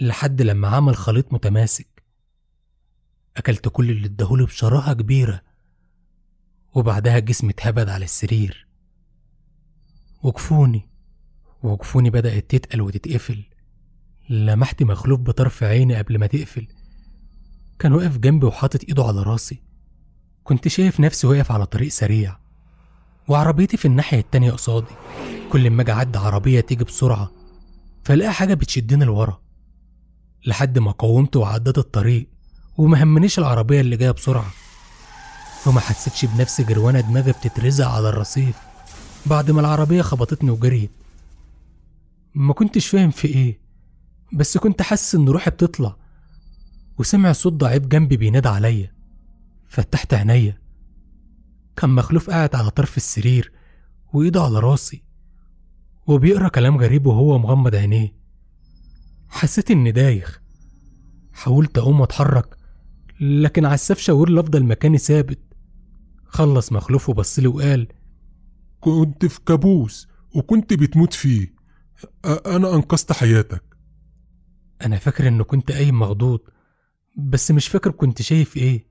لحد 0.00 0.42
لما 0.42 0.68
عمل 0.68 0.96
خليط 0.96 1.32
متماسك. 1.32 2.02
أكلت 3.36 3.68
كل 3.68 3.90
اللي 3.90 4.06
اداهولي 4.06 4.44
بشراهة 4.44 4.92
كبيرة 4.92 5.42
وبعدها 6.74 7.18
جسمي 7.18 7.50
اتهبد 7.50 7.88
على 7.88 8.04
السرير. 8.04 8.66
وجفوني 10.22 10.88
وجفوني 11.62 12.10
بدأت 12.10 12.50
تتقل 12.50 12.80
وتتقفل. 12.80 13.44
لمحت 14.28 14.82
مخلوف 14.82 15.20
بطرف 15.20 15.62
عيني 15.62 15.96
قبل 15.96 16.18
ما 16.18 16.26
تقفل. 16.26 16.66
كان 17.78 17.92
واقف 17.92 18.18
جنبي 18.18 18.46
وحاطط 18.46 18.84
إيده 18.84 19.04
على 19.04 19.22
راسي. 19.22 19.62
كنت 20.44 20.68
شايف 20.68 21.00
نفسي 21.00 21.26
واقف 21.26 21.52
على 21.52 21.66
طريق 21.66 21.88
سريع. 21.88 22.49
وعربيتي 23.30 23.76
في 23.76 23.84
الناحية 23.84 24.18
التانية 24.18 24.52
قصادي. 24.52 24.94
كل 25.52 25.70
ما 25.70 25.82
أجي 25.82 25.92
أعدي 25.92 26.18
عربية 26.18 26.60
تيجي 26.60 26.84
بسرعة 26.84 27.30
فلاقي 28.04 28.32
حاجة 28.32 28.54
بتشدني 28.54 29.04
لورا. 29.04 29.40
لحد 30.46 30.78
ما 30.78 30.90
قومت 30.90 31.36
وعديت 31.36 31.78
الطريق 31.78 32.28
وما 32.78 33.02
همنيش 33.02 33.38
العربية 33.38 33.80
اللي 33.80 33.96
جاية 33.96 34.10
بسرعة. 34.10 34.50
وما 35.66 35.80
حسيتش 35.80 36.24
بنفسي 36.24 36.62
غير 36.62 36.78
وأنا 36.78 37.00
دماغي 37.00 37.32
بتترزع 37.32 37.90
على 37.90 38.08
الرصيف. 38.08 38.56
بعد 39.26 39.50
ما 39.50 39.60
العربية 39.60 40.02
خبطتني 40.02 40.50
وجريت. 40.50 40.90
ما 42.34 42.52
كنتش 42.52 42.86
فاهم 42.86 43.10
في 43.10 43.28
إيه 43.28 43.60
بس 44.32 44.58
كنت 44.58 44.82
حاسس 44.82 45.14
إن 45.14 45.28
روحي 45.28 45.50
بتطلع. 45.50 45.96
وسمع 46.98 47.32
صوت 47.32 47.52
ضعيف 47.52 47.86
جنبي 47.86 48.16
بينادى 48.16 48.48
عليا. 48.48 48.92
فتحت 49.68 50.14
عينيا. 50.14 50.59
كان 51.76 51.90
مخلوف 51.90 52.30
قاعد 52.30 52.54
على 52.54 52.70
طرف 52.70 52.96
السرير 52.96 53.52
وإيده 54.12 54.42
على 54.42 54.58
راسي 54.58 55.04
وبيقرأ 56.06 56.48
كلام 56.48 56.76
غريب 56.76 57.06
وهو 57.06 57.38
مغمض 57.38 57.74
عينيه. 57.74 58.14
حسيت 59.28 59.70
إني 59.70 59.92
دايخ 59.92 60.40
حاولت 61.32 61.78
أقوم 61.78 62.00
واتحرك 62.00 62.56
لكن 63.20 63.66
عساف 63.66 63.98
شاور 63.98 64.28
لي 64.30 64.40
افضل 64.40 64.64
مكاني 64.64 64.98
ثابت. 64.98 65.38
خلص 66.26 66.72
مخلوف 66.72 67.08
وبصلي 67.08 67.46
وقال 67.48 67.88
كنت 68.80 69.26
في 69.26 69.40
كابوس 69.46 70.08
وكنت 70.34 70.72
بتموت 70.72 71.12
فيه. 71.14 71.54
أ- 72.26 72.46
أنا 72.46 72.74
أنقذت 72.74 73.12
حياتك. 73.12 73.62
أنا 74.82 74.96
فاكر 74.98 75.28
إنه 75.28 75.44
كنت 75.44 75.72
قايم 75.72 75.98
مخضوض 75.98 76.40
بس 77.18 77.50
مش 77.50 77.68
فاكر 77.68 77.90
كنت 77.90 78.22
شايف 78.22 78.56
إيه. 78.56 78.89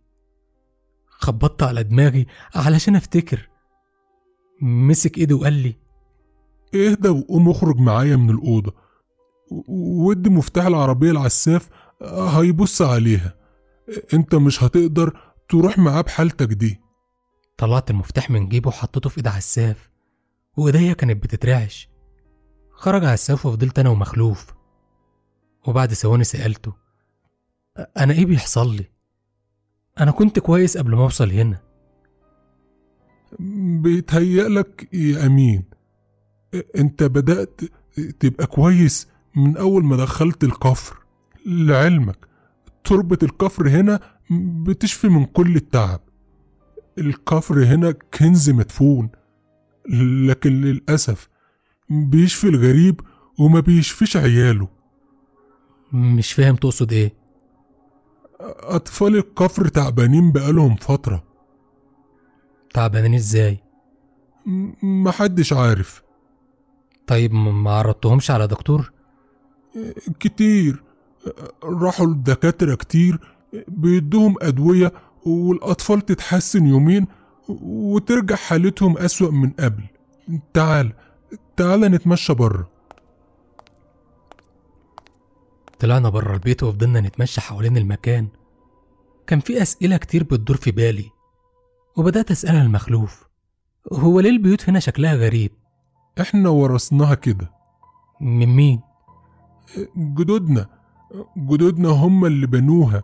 خبطت 1.21 1.63
على 1.63 1.83
دماغي 1.83 2.27
علشان 2.55 2.95
افتكر. 2.95 3.49
مسك 4.61 5.17
ايدي 5.17 5.33
وقال 5.33 5.53
لي 5.53 5.75
اهدى 6.75 7.09
وقوم 7.09 7.49
اخرج 7.49 7.77
معايا 7.77 8.15
من 8.15 8.29
الأوضة. 8.29 8.73
و- 9.51 10.07
وادي 10.07 10.29
مفتاح 10.29 10.65
العربية 10.65 11.11
العساف 11.11 11.69
هيبص 12.03 12.81
عليها. 12.81 13.33
انت 14.13 14.35
مش 14.35 14.63
هتقدر 14.63 15.19
تروح 15.49 15.77
معاه 15.77 16.01
بحالتك 16.01 16.47
دي. 16.47 16.79
طلعت 17.57 17.89
المفتاح 17.89 18.29
من 18.29 18.49
جيبي 18.49 18.67
وحطيته 18.69 19.09
في 19.09 19.17
ايد 19.17 19.27
عساف 19.27 19.89
وايديا 20.57 20.93
كانت 20.93 21.23
بتترعش. 21.23 21.89
خرج 22.71 23.05
عساف 23.05 23.45
وفضلت 23.45 23.79
أنا 23.79 23.89
ومخلوف. 23.89 24.47
وبعد 25.67 25.93
ثواني 25.93 26.23
سألته 26.23 26.71
"أ- 26.71 27.83
أنا 27.97 28.13
إيه 28.13 28.25
بيحصل 28.25 28.75
لي؟ 28.75 28.85
أنا 29.99 30.11
كنت 30.11 30.39
كويس 30.39 30.77
قبل 30.77 30.95
ما 30.95 31.03
أوصل 31.03 31.31
هنا. 31.31 31.59
بيتهيألك 33.79 34.89
يا 34.93 35.25
أمين 35.25 35.63
أنت 36.77 37.03
بدأت 37.03 37.61
تبقى 38.19 38.47
كويس 38.47 39.07
من 39.35 39.57
أول 39.57 39.83
ما 39.85 39.95
دخلت 39.97 40.43
الكفر. 40.43 40.97
لعلمك 41.45 42.27
تربة 42.83 43.17
الكفر 43.23 43.69
هنا 43.69 43.99
بتشفي 44.63 45.07
من 45.07 45.25
كل 45.25 45.55
التعب. 45.55 45.99
الكفر 46.97 47.63
هنا 47.63 47.91
كنز 47.91 48.49
مدفون 48.49 49.09
لكن 50.27 50.61
للأسف 50.61 51.29
بيشفي 51.89 52.47
الغريب 52.47 53.01
وما 53.39 53.59
بيشفيش 53.59 54.17
عياله. 54.17 54.67
مش 55.93 56.33
فاهم 56.33 56.55
تقصد 56.55 56.93
إيه؟ 56.93 57.18
أطفال 58.41 59.15
الكفر 59.15 59.67
تعبانين 59.67 60.31
بقالهم 60.31 60.75
فترة. 60.75 61.23
تعبانين 62.73 63.13
إزاي؟ 63.13 63.59
محدش 64.83 65.53
عارف. 65.53 66.03
طيب 67.07 67.33
ما 67.33 67.71
عرضتهمش 67.71 68.31
على 68.31 68.47
دكتور؟ 68.47 68.91
كتير. 70.19 70.83
راحوا 71.63 72.05
لدكاترة 72.05 72.75
كتير 72.75 73.19
بيدوهم 73.67 74.35
أدوية 74.41 74.93
والأطفال 75.25 76.05
تتحسن 76.05 76.65
يومين 76.65 77.07
وترجع 77.61 78.35
حالتهم 78.35 78.97
أسوأ 78.97 79.31
من 79.31 79.49
قبل. 79.49 79.83
تعال 80.53 80.93
تعال 81.57 81.79
نتمشى 81.79 82.33
بره. 82.33 82.78
طلعنا 85.79 86.09
بره 86.09 86.33
البيت 86.33 86.63
وفضلنا 86.63 87.01
نتمشى 87.01 87.41
حوالين 87.41 87.77
المكان. 87.77 88.27
كان 89.27 89.39
في 89.39 89.61
أسئلة 89.61 89.97
كتير 89.97 90.23
بتدور 90.23 90.57
في 90.57 90.71
بالي 90.71 91.09
وبدأت 91.97 92.31
أسألها 92.31 92.61
المخلوف. 92.61 93.27
هو 93.93 94.19
ليه 94.19 94.29
البيوت 94.29 94.69
هنا 94.69 94.79
شكلها 94.79 95.15
غريب؟ 95.15 95.51
إحنا 96.21 96.49
ورثناها 96.49 97.15
كده. 97.15 97.51
من 98.21 98.45
مين؟ 98.45 98.81
جدودنا. 99.97 100.69
جدودنا 101.37 101.89
هم 101.89 102.25
اللي 102.25 102.47
بنوها. 102.47 103.03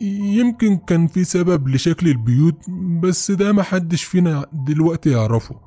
يمكن 0.00 0.76
كان 0.76 1.06
في 1.06 1.24
سبب 1.24 1.68
لشكل 1.68 2.08
البيوت 2.08 2.70
بس 3.00 3.30
ده 3.30 3.52
محدش 3.52 4.04
فينا 4.04 4.46
دلوقتي 4.52 5.10
يعرفه. 5.10 5.60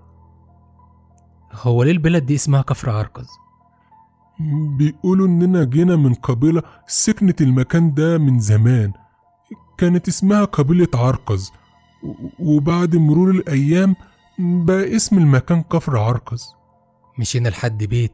هو 1.54 1.84
ليه 1.84 1.92
البلد 1.92 2.26
دي 2.26 2.36
اسمها 2.36 2.62
كفر 2.62 2.90
عرقز؟ 2.90 3.28
بيقولوا 4.78 5.28
إننا 5.28 5.64
جينا 5.64 5.96
من 5.96 6.14
قبيلة 6.14 6.62
سكنت 6.88 7.42
المكان 7.42 7.94
ده 7.94 8.18
من 8.18 8.40
زمان. 8.40 8.94
كانت 9.78 10.08
اسمها 10.08 10.46
قبيلة 10.46 10.88
عرقز. 10.94 11.52
وبعد 12.40 12.96
مرور 12.96 13.30
الأيام 13.32 13.96
بقى 14.40 14.96
اسم 14.96 15.18
المكان 15.18 15.64
كفر 15.64 15.98
عرقز. 15.98 16.48
مشينا 17.20 17.50
لحد 17.50 17.84
بيت. 17.84 18.14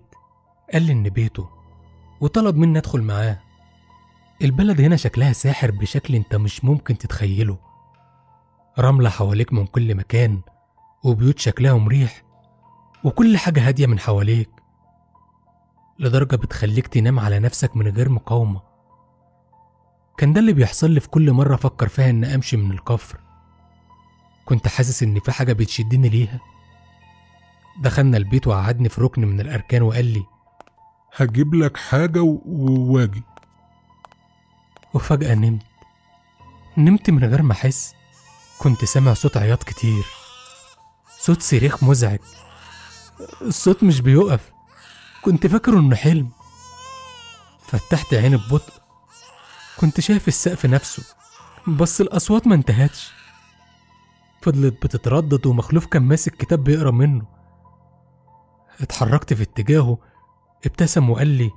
قال 0.73 0.83
لي 0.83 0.91
إن 0.91 1.09
بيته 1.09 1.49
وطلب 2.21 2.55
مني 2.55 2.79
أدخل 2.79 3.01
معاه. 3.01 3.39
البلد 4.41 4.81
هنا 4.81 4.95
شكلها 4.95 5.33
ساحر 5.33 5.71
بشكل 5.71 6.15
أنت 6.15 6.35
مش 6.35 6.65
ممكن 6.65 6.97
تتخيله. 6.97 7.57
رملة 8.79 9.09
حواليك 9.09 9.53
من 9.53 9.65
كل 9.65 9.95
مكان 9.95 10.41
وبيوت 11.03 11.39
شكلها 11.39 11.73
مريح 11.73 12.23
وكل 13.03 13.37
حاجة 13.37 13.67
هادية 13.67 13.85
من 13.87 13.99
حواليك. 13.99 14.49
لدرجة 16.01 16.35
بتخليك 16.35 16.87
تنام 16.87 17.19
على 17.19 17.39
نفسك 17.39 17.77
من 17.77 17.87
غير 17.87 18.09
مقاومة. 18.09 18.61
كان 20.17 20.33
ده 20.33 20.39
اللي 20.39 20.53
بيحصل 20.53 20.91
لي 20.91 20.99
في 20.99 21.09
كل 21.09 21.31
مرة 21.31 21.55
أفكر 21.55 21.87
فيها 21.87 22.09
إن 22.09 22.25
أمشي 22.25 22.57
من 22.57 22.71
الكفر. 22.71 23.19
كنت 24.45 24.67
حاسس 24.67 25.03
إن 25.03 25.19
في 25.19 25.31
حاجة 25.31 25.53
بتشدني 25.53 26.09
ليها. 26.09 26.39
دخلنا 27.81 28.17
البيت 28.17 28.47
وقعدني 28.47 28.89
في 28.89 29.01
ركن 29.01 29.27
من 29.27 29.41
الأركان 29.41 29.81
وقال 29.81 30.05
لي 30.05 30.23
هجيب 31.15 31.55
لك 31.55 31.77
حاجة 31.77 32.21
وواجي 32.21 33.23
وفجأة 34.93 35.35
نمت. 35.35 35.61
نمت 36.77 37.09
من 37.09 37.23
غير 37.23 37.41
ما 37.41 37.53
أحس. 37.53 37.93
كنت 38.59 38.85
سامع 38.85 39.13
صوت 39.13 39.37
عياط 39.37 39.63
كتير. 39.63 40.05
صوت 41.19 41.41
صريخ 41.41 41.83
مزعج. 41.83 42.19
الصوت 43.41 43.83
مش 43.83 44.01
بيقف 44.01 44.51
كنت 45.21 45.47
فاكره 45.47 45.79
إنه 45.79 45.95
حلم. 45.95 46.29
فتحت 47.61 48.13
عيني 48.13 48.37
ببطء 48.37 48.73
كنت 49.77 49.99
شايف 49.99 50.27
السقف 50.27 50.65
نفسه 50.65 51.03
بس 51.67 52.01
الأصوات 52.01 52.47
ما 52.47 52.55
انتهتش. 52.55 53.11
فضلت 54.41 54.73
بتتردد 54.85 55.45
ومخلوف 55.45 55.85
كان 55.85 56.01
ماسك 56.01 56.35
كتاب 56.35 56.63
بيقرأ 56.63 56.91
منه. 56.91 57.25
اتحركت 58.81 59.33
في 59.33 59.43
اتجاهه 59.43 59.97
ابتسم 60.65 61.09
وقال 61.09 61.27
لي 61.27 61.51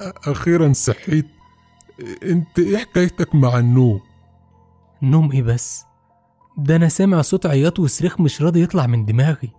أخيرا 0.00 0.72
صحيت. 0.72 1.26
أنت 2.22 2.58
إيه 2.58 2.78
حكايتك 2.78 3.34
مع 3.34 3.58
النوم؟ 3.58 4.00
نوم 5.02 5.32
إيه 5.32 5.42
بس؟ 5.42 5.84
ده 6.56 6.76
أنا 6.76 6.88
سامع 6.88 7.22
صوت 7.22 7.46
عياط 7.46 7.78
وصريخ 7.78 8.20
مش 8.20 8.42
راضي 8.42 8.62
يطلع 8.62 8.86
من 8.86 9.04
دماغي. 9.04 9.52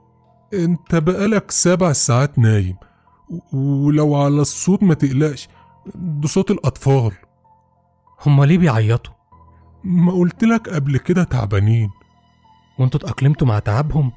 أنت 0.53 0.95
بقالك 0.95 1.51
سبع 1.51 1.93
ساعات 1.93 2.39
نايم. 2.39 2.75
ولو 3.53 4.15
على 4.15 4.41
الصوت 4.41 4.83
ما 4.83 4.93
تقلقش 4.93 5.47
ده 5.95 6.27
صوت 6.27 6.51
الأطفال. 6.51 7.11
هما 8.25 8.45
ليه 8.45 8.57
بيعيطوا؟ 8.57 9.13
ما 9.83 10.11
قلتلك 10.11 10.69
قبل 10.69 10.97
كده 10.97 11.23
تعبانين. 11.23 11.89
وانتوا 12.79 12.99
اتأقلمتوا 12.99 13.47
مع 13.47 13.59
تعبهم؟ 13.59 14.11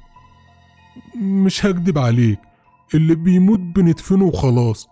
مش 1.21 1.65
هكدب 1.65 1.97
عليك 1.97 2.39
اللي 2.93 3.15
بيموت 3.15 3.59
بندفنه 3.59 4.25
وخلاص 4.25 4.87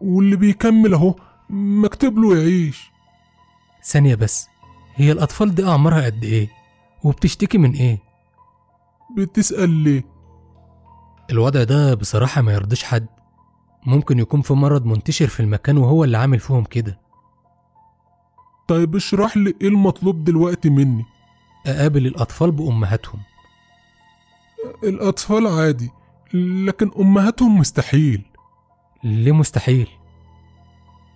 واللي 0.00 0.36
بيكمل 0.36 0.94
اهو 0.94 1.14
مكتوب 1.50 2.18
له 2.18 2.36
يعيش. 2.38 2.90
ثانية 3.84 4.14
بس 4.14 4.48
هي 4.94 5.12
الأطفال 5.12 5.54
دي 5.54 5.66
أعمارها 5.68 6.04
قد 6.06 6.24
إيه؟ 6.24 6.50
وبتشتكي 7.04 7.58
من 7.58 7.72
إيه؟ 7.72 7.98
بتسأل 9.16 9.70
ليه؟ 9.70 10.04
الوضع 11.30 11.62
ده 11.64 11.94
بصراحة 11.94 12.42
ما 12.42 12.52
يرضيش 12.52 12.84
حد. 12.84 13.06
ممكن 13.86 14.18
يكون 14.18 14.42
في 14.42 14.54
مرض 14.54 14.86
منتشر 14.86 15.26
في 15.26 15.40
المكان 15.40 15.78
وهو 15.78 16.04
اللي 16.04 16.18
عامل 16.18 16.38
فيهم 16.38 16.64
كده. 16.64 16.98
طيب 18.68 18.96
اشرح 18.96 19.36
لي 19.36 19.54
إيه 19.60 19.68
المطلوب 19.68 20.24
دلوقتي 20.24 20.70
مني؟ 20.70 21.04
أقابل 21.66 22.06
الأطفال 22.06 22.50
بأمهاتهم. 22.50 23.20
الأطفال 24.84 25.46
عادي 25.46 25.90
لكن 26.34 26.90
أمهاتهم 26.98 27.58
مستحيل. 27.58 28.22
ليه 29.04 29.32
مستحيل؟ 29.32 29.88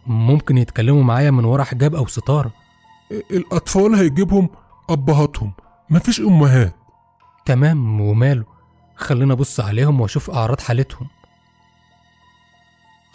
ممكن 0.06 0.58
يتكلموا 0.58 1.02
معايا 1.02 1.30
من 1.30 1.44
ورا 1.44 1.64
حجاب 1.64 1.94
أو 1.94 2.06
ستارة. 2.06 2.52
الأطفال 3.30 3.94
هيجيبهم 3.94 4.48
أبهاتهم 4.90 5.52
مفيش 5.90 6.20
أمهات. 6.20 6.74
تمام 7.44 8.00
وماله؟ 8.00 8.44
خلينا 8.96 9.32
أبص 9.32 9.60
عليهم 9.60 10.00
وأشوف 10.00 10.30
أعراض 10.30 10.60
حالتهم. 10.60 11.08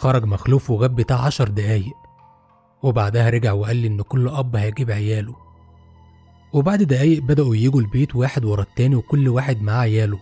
خرج 0.04 0.24
مخلوف 0.24 0.70
وغاب 0.70 0.94
بتاع 0.94 1.20
عشر 1.20 1.48
دقايق. 1.48 1.94
وبعدها 2.82 3.30
رجع 3.30 3.52
وقال 3.52 3.76
لي 3.76 3.86
إن 3.86 4.02
كل 4.02 4.28
أب 4.28 4.56
هيجيب 4.56 4.90
عياله. 4.90 5.36
وبعد 6.52 6.82
دقايق 6.82 7.22
بدأوا 7.22 7.56
يجوا 7.56 7.80
البيت 7.80 8.16
واحد 8.16 8.44
ورا 8.44 8.62
التاني 8.62 8.96
وكل 8.96 9.28
واحد 9.28 9.62
معاه 9.62 9.80
عياله. 9.80 10.20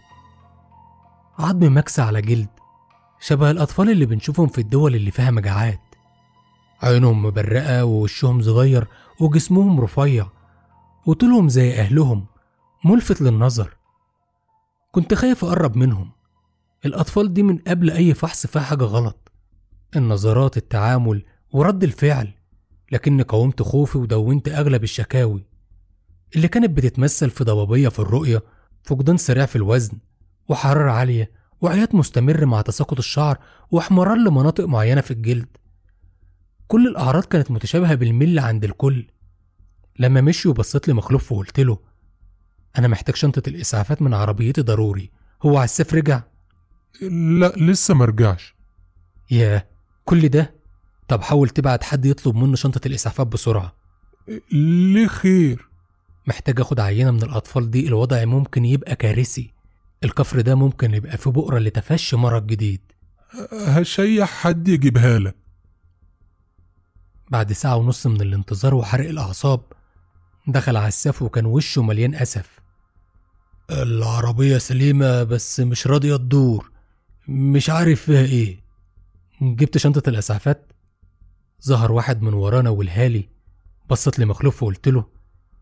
عظم 1.38 1.76
مكسى 1.76 2.02
على 2.02 2.22
جلد. 2.22 2.48
شبه 3.20 3.50
الأطفال 3.50 3.90
اللي 3.90 4.06
بنشوفهم 4.06 4.46
في 4.46 4.60
الدول 4.60 4.94
اللي 4.94 5.10
فيها 5.10 5.30
مجاعات. 5.30 5.80
عينهم 6.82 7.24
مبرقة 7.24 7.84
ووشهم 7.84 8.42
صغير 8.42 8.88
وجسمهم 9.20 9.80
رفيع. 9.80 10.26
وطولهم 11.06 11.48
زي 11.48 11.80
أهلهم. 11.80 12.26
ملفت 12.84 13.22
للنظر. 13.22 13.76
كنت 14.92 15.14
خايف 15.14 15.44
أقرب 15.44 15.76
منهم. 15.76 16.10
الأطفال 16.84 17.34
دي 17.34 17.42
من 17.42 17.58
قبل 17.58 17.90
أي 17.90 18.14
فحص 18.14 18.46
فيها 18.46 18.62
حاجة 18.62 18.84
غلط. 18.84 19.31
النظرات 19.96 20.56
التعامل 20.56 21.24
ورد 21.52 21.84
الفعل 21.84 22.34
لكني 22.92 23.22
قاومت 23.22 23.62
خوفي 23.62 23.98
ودونت 23.98 24.48
أغلب 24.48 24.84
الشكاوي 24.84 25.46
اللي 26.36 26.48
كانت 26.48 26.70
بتتمثل 26.70 27.30
في 27.30 27.44
ضبابية 27.44 27.88
في 27.88 27.98
الرؤية 27.98 28.42
فقدان 28.82 29.16
سريع 29.16 29.46
في 29.46 29.56
الوزن 29.56 29.98
وحرارة 30.48 30.90
عالية 30.90 31.30
وعياط 31.60 31.94
مستمر 31.94 32.46
مع 32.46 32.60
تساقط 32.60 32.98
الشعر 32.98 33.38
واحمرار 33.70 34.16
لمناطق 34.16 34.64
معينة 34.64 35.00
في 35.00 35.10
الجلد. 35.10 35.48
كل 36.68 36.88
الأعراض 36.88 37.24
كانت 37.24 37.50
متشابهة 37.50 37.94
بالملي 37.94 38.40
عند 38.40 38.64
الكل. 38.64 39.06
لما 39.98 40.20
مشي 40.20 40.48
وبصيت 40.48 40.88
لي 40.88 40.94
مخلوف 40.94 41.32
وقلت 41.32 41.60
له 41.60 41.78
أنا 42.78 42.88
محتاج 42.88 43.16
شنطة 43.16 43.42
الإسعافات 43.48 44.02
من 44.02 44.14
عربيتي 44.14 44.62
ضروري 44.62 45.10
هو 45.42 45.58
عساف 45.58 45.94
رجع؟ 45.94 46.22
لا 47.10 47.52
لسه 47.56 47.94
مرجعش 47.94 48.54
ياه! 49.30 49.71
كل 50.04 50.28
ده؟ 50.28 50.54
طب 51.08 51.22
حاول 51.22 51.48
تبعت 51.48 51.84
حد 51.84 52.04
يطلب 52.04 52.34
منه 52.36 52.56
شنطة 52.56 52.80
الإسعافات 52.86 53.26
بسرعة. 53.26 53.72
ليه 54.52 55.06
خير؟ 55.06 55.68
محتاج 56.26 56.60
أخد 56.60 56.80
عينة 56.80 57.10
من 57.10 57.22
الأطفال 57.22 57.70
دي 57.70 57.86
الوضع 57.88 58.24
ممكن 58.24 58.64
يبقى 58.64 58.96
كارثي. 58.96 59.52
الكفر 60.04 60.40
ده 60.40 60.54
ممكن 60.54 60.94
يبقى 60.94 61.18
فيه 61.18 61.30
بؤرة 61.30 61.58
لتفشي 61.58 62.16
مرض 62.16 62.46
جديد. 62.46 62.80
هشيح 63.52 64.30
حد 64.30 64.68
يجيبها 64.68 65.18
لك. 65.18 65.36
بعد 67.30 67.52
ساعة 67.52 67.76
ونص 67.76 68.06
من 68.06 68.20
الانتظار 68.20 68.74
وحرق 68.74 69.08
الأعصاب 69.08 69.60
دخل 70.46 70.76
عساف 70.76 71.22
وكان 71.22 71.46
وشه 71.46 71.82
مليان 71.82 72.14
أسف. 72.14 72.60
العربية 73.70 74.58
سليمة 74.58 75.22
بس 75.22 75.60
مش 75.60 75.86
راضية 75.86 76.16
تدور. 76.16 76.70
مش 77.28 77.70
عارف 77.70 78.02
فيها 78.02 78.20
إيه. 78.24 78.61
جبت 79.42 79.78
شنطة 79.78 80.08
الإسعافات 80.08 80.72
ظهر 81.66 81.92
واحد 81.92 82.22
من 82.22 82.34
ورانا 82.34 82.70
والهالي 82.70 83.28
بصت 83.90 84.18
لي 84.18 84.24
مخلوف 84.24 84.62
وقلت 84.62 84.88
له 84.88 85.04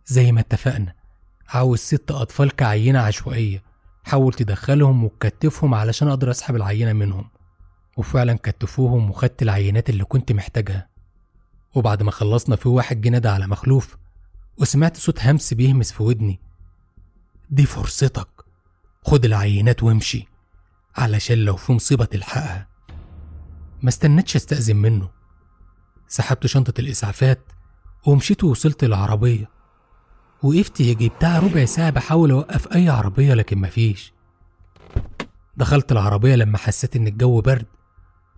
زي 0.07 0.33
ما 0.33 0.40
اتفقنا 0.40 0.95
عاوز 1.49 1.79
ست 1.79 2.11
أطفال 2.11 2.57
كعينة 2.57 2.99
عشوائية 2.99 3.62
حاول 4.05 4.33
تدخلهم 4.33 5.05
وتكتفهم 5.05 5.75
علشان 5.75 6.09
أقدر 6.09 6.31
أسحب 6.31 6.57
العينة 6.57 6.93
منهم. 6.93 7.31
وفعلا 7.97 8.35
كتفوهم 8.43 9.11
وخدت 9.11 9.43
العينات 9.43 9.90
اللي 9.90 10.05
كنت 10.05 10.33
محتاجها. 10.33 10.88
وبعد 11.75 12.03
ما 12.03 12.11
خلصنا 12.11 12.57
في 12.57 12.69
واحد 12.69 13.01
جه 13.01 13.31
على 13.31 13.47
مخلوف 13.47 13.97
وسمعت 14.59 14.97
صوت 14.97 15.21
همس 15.21 15.55
بيهمس 15.55 15.93
في 15.93 16.03
ودني 16.03 16.40
دي 17.51 17.66
فرصتك 17.66 18.29
خد 19.03 19.25
العينات 19.25 19.83
وامشي 19.83 20.29
علشان 20.97 21.38
لو 21.38 21.57
في 21.57 21.73
مصيبة 21.73 22.05
تلحقها. 22.05 22.69
ما 23.83 23.88
استنيتش 23.88 24.37
استأذن 24.37 24.77
منه. 24.77 25.09
سحبت 26.09 26.47
شنطة 26.47 26.81
الإسعافات 26.81 27.40
ومشيت 28.07 28.45
ووصلت 28.45 28.85
العربية 28.85 29.51
وقفت 30.43 30.81
يجي 30.81 31.09
بتاع 31.09 31.38
ربع 31.38 31.64
ساعة 31.64 31.90
بحاول 31.90 32.31
أوقف 32.31 32.73
أي 32.73 32.88
عربية 32.88 33.35
لكن 33.35 33.59
مفيش 33.59 34.12
دخلت 35.57 35.93
العربية 35.93 36.35
لما 36.35 36.59
حسيت 36.59 36.97
إن 36.97 37.07
الجو 37.07 37.40
برد 37.40 37.66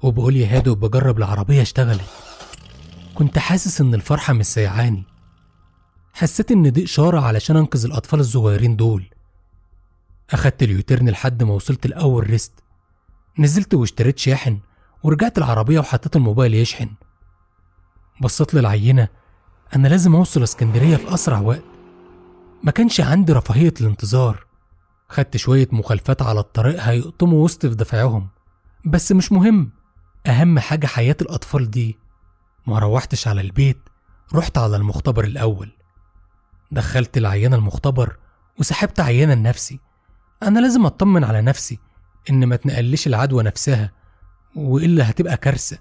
وبقول 0.02 0.37
يا 0.37 0.57
هادي 0.57 0.70
وبجرب 0.70 1.18
العربية 1.18 1.62
اشتغلت. 1.62 2.05
كنت 3.14 3.38
حاسس 3.38 3.81
إن 3.81 3.94
الفرحة 3.94 4.33
مش 4.33 4.46
سيعاني 4.46 5.05
حسيت 6.12 6.50
إن 6.52 6.72
دي 6.72 6.85
إشارة 6.85 7.20
علشان 7.20 7.57
أنقذ 7.57 7.85
الأطفال 7.85 8.20
الصغيرين 8.20 8.76
دول. 8.76 9.11
أخدت 10.31 10.62
اليوتيرن 10.62 11.09
لحد 11.09 11.42
ما 11.42 11.55
وصلت 11.55 11.87
لأول 11.87 12.31
ريست. 12.31 12.52
نزلت 13.38 13.74
واشتريت 13.74 14.18
شاحن. 14.18 14.59
ورجعت 15.02 15.38
العربية 15.38 15.78
وحطيت 15.78 16.16
الموبايل 16.16 16.54
يشحن. 16.54 16.88
بصيت 18.20 18.54
للعينة 18.54 19.08
أنا 19.76 19.88
لازم 19.88 20.14
أوصل 20.14 20.42
اسكندرية 20.42 20.96
في 20.96 21.14
أسرع 21.14 21.40
وقت. 21.40 21.62
ما 22.62 22.70
كانش 22.70 23.00
عندي 23.00 23.32
رفاهية 23.32 23.74
الانتظار. 23.80 24.46
خدت 25.08 25.36
شوية 25.36 25.68
مخالفات 25.72 26.22
على 26.22 26.40
الطريق 26.40 26.82
هيقطموا 26.82 27.44
وسط 27.44 27.66
في 27.66 27.74
دفعهم. 27.74 28.28
بس 28.84 29.12
مش 29.12 29.32
مهم 29.32 29.70
أهم 30.26 30.58
حاجة 30.58 30.86
حياة 30.86 31.16
الأطفال 31.20 31.70
دي. 31.70 31.98
ما 32.66 32.78
روحتش 32.78 33.28
على 33.28 33.40
البيت 33.40 33.78
رحت 34.34 34.58
على 34.58 34.76
المختبر 34.76 35.24
الأول. 35.24 35.72
دخلت 36.70 37.16
العينة 37.16 37.56
المختبر 37.56 38.16
وسحبت 38.58 39.00
عينة 39.00 39.34
لنفسي. 39.34 39.80
أنا 40.42 40.60
لازم 40.60 40.86
أطمن 40.86 41.24
على 41.24 41.42
نفسي 41.42 41.78
إن 42.30 42.46
ما 42.46 42.56
تنقلش 42.56 43.06
العدوى 43.06 43.42
نفسها. 43.42 43.90
وإلا 44.56 45.10
هتبقى 45.10 45.36
كارثة. 45.36 45.78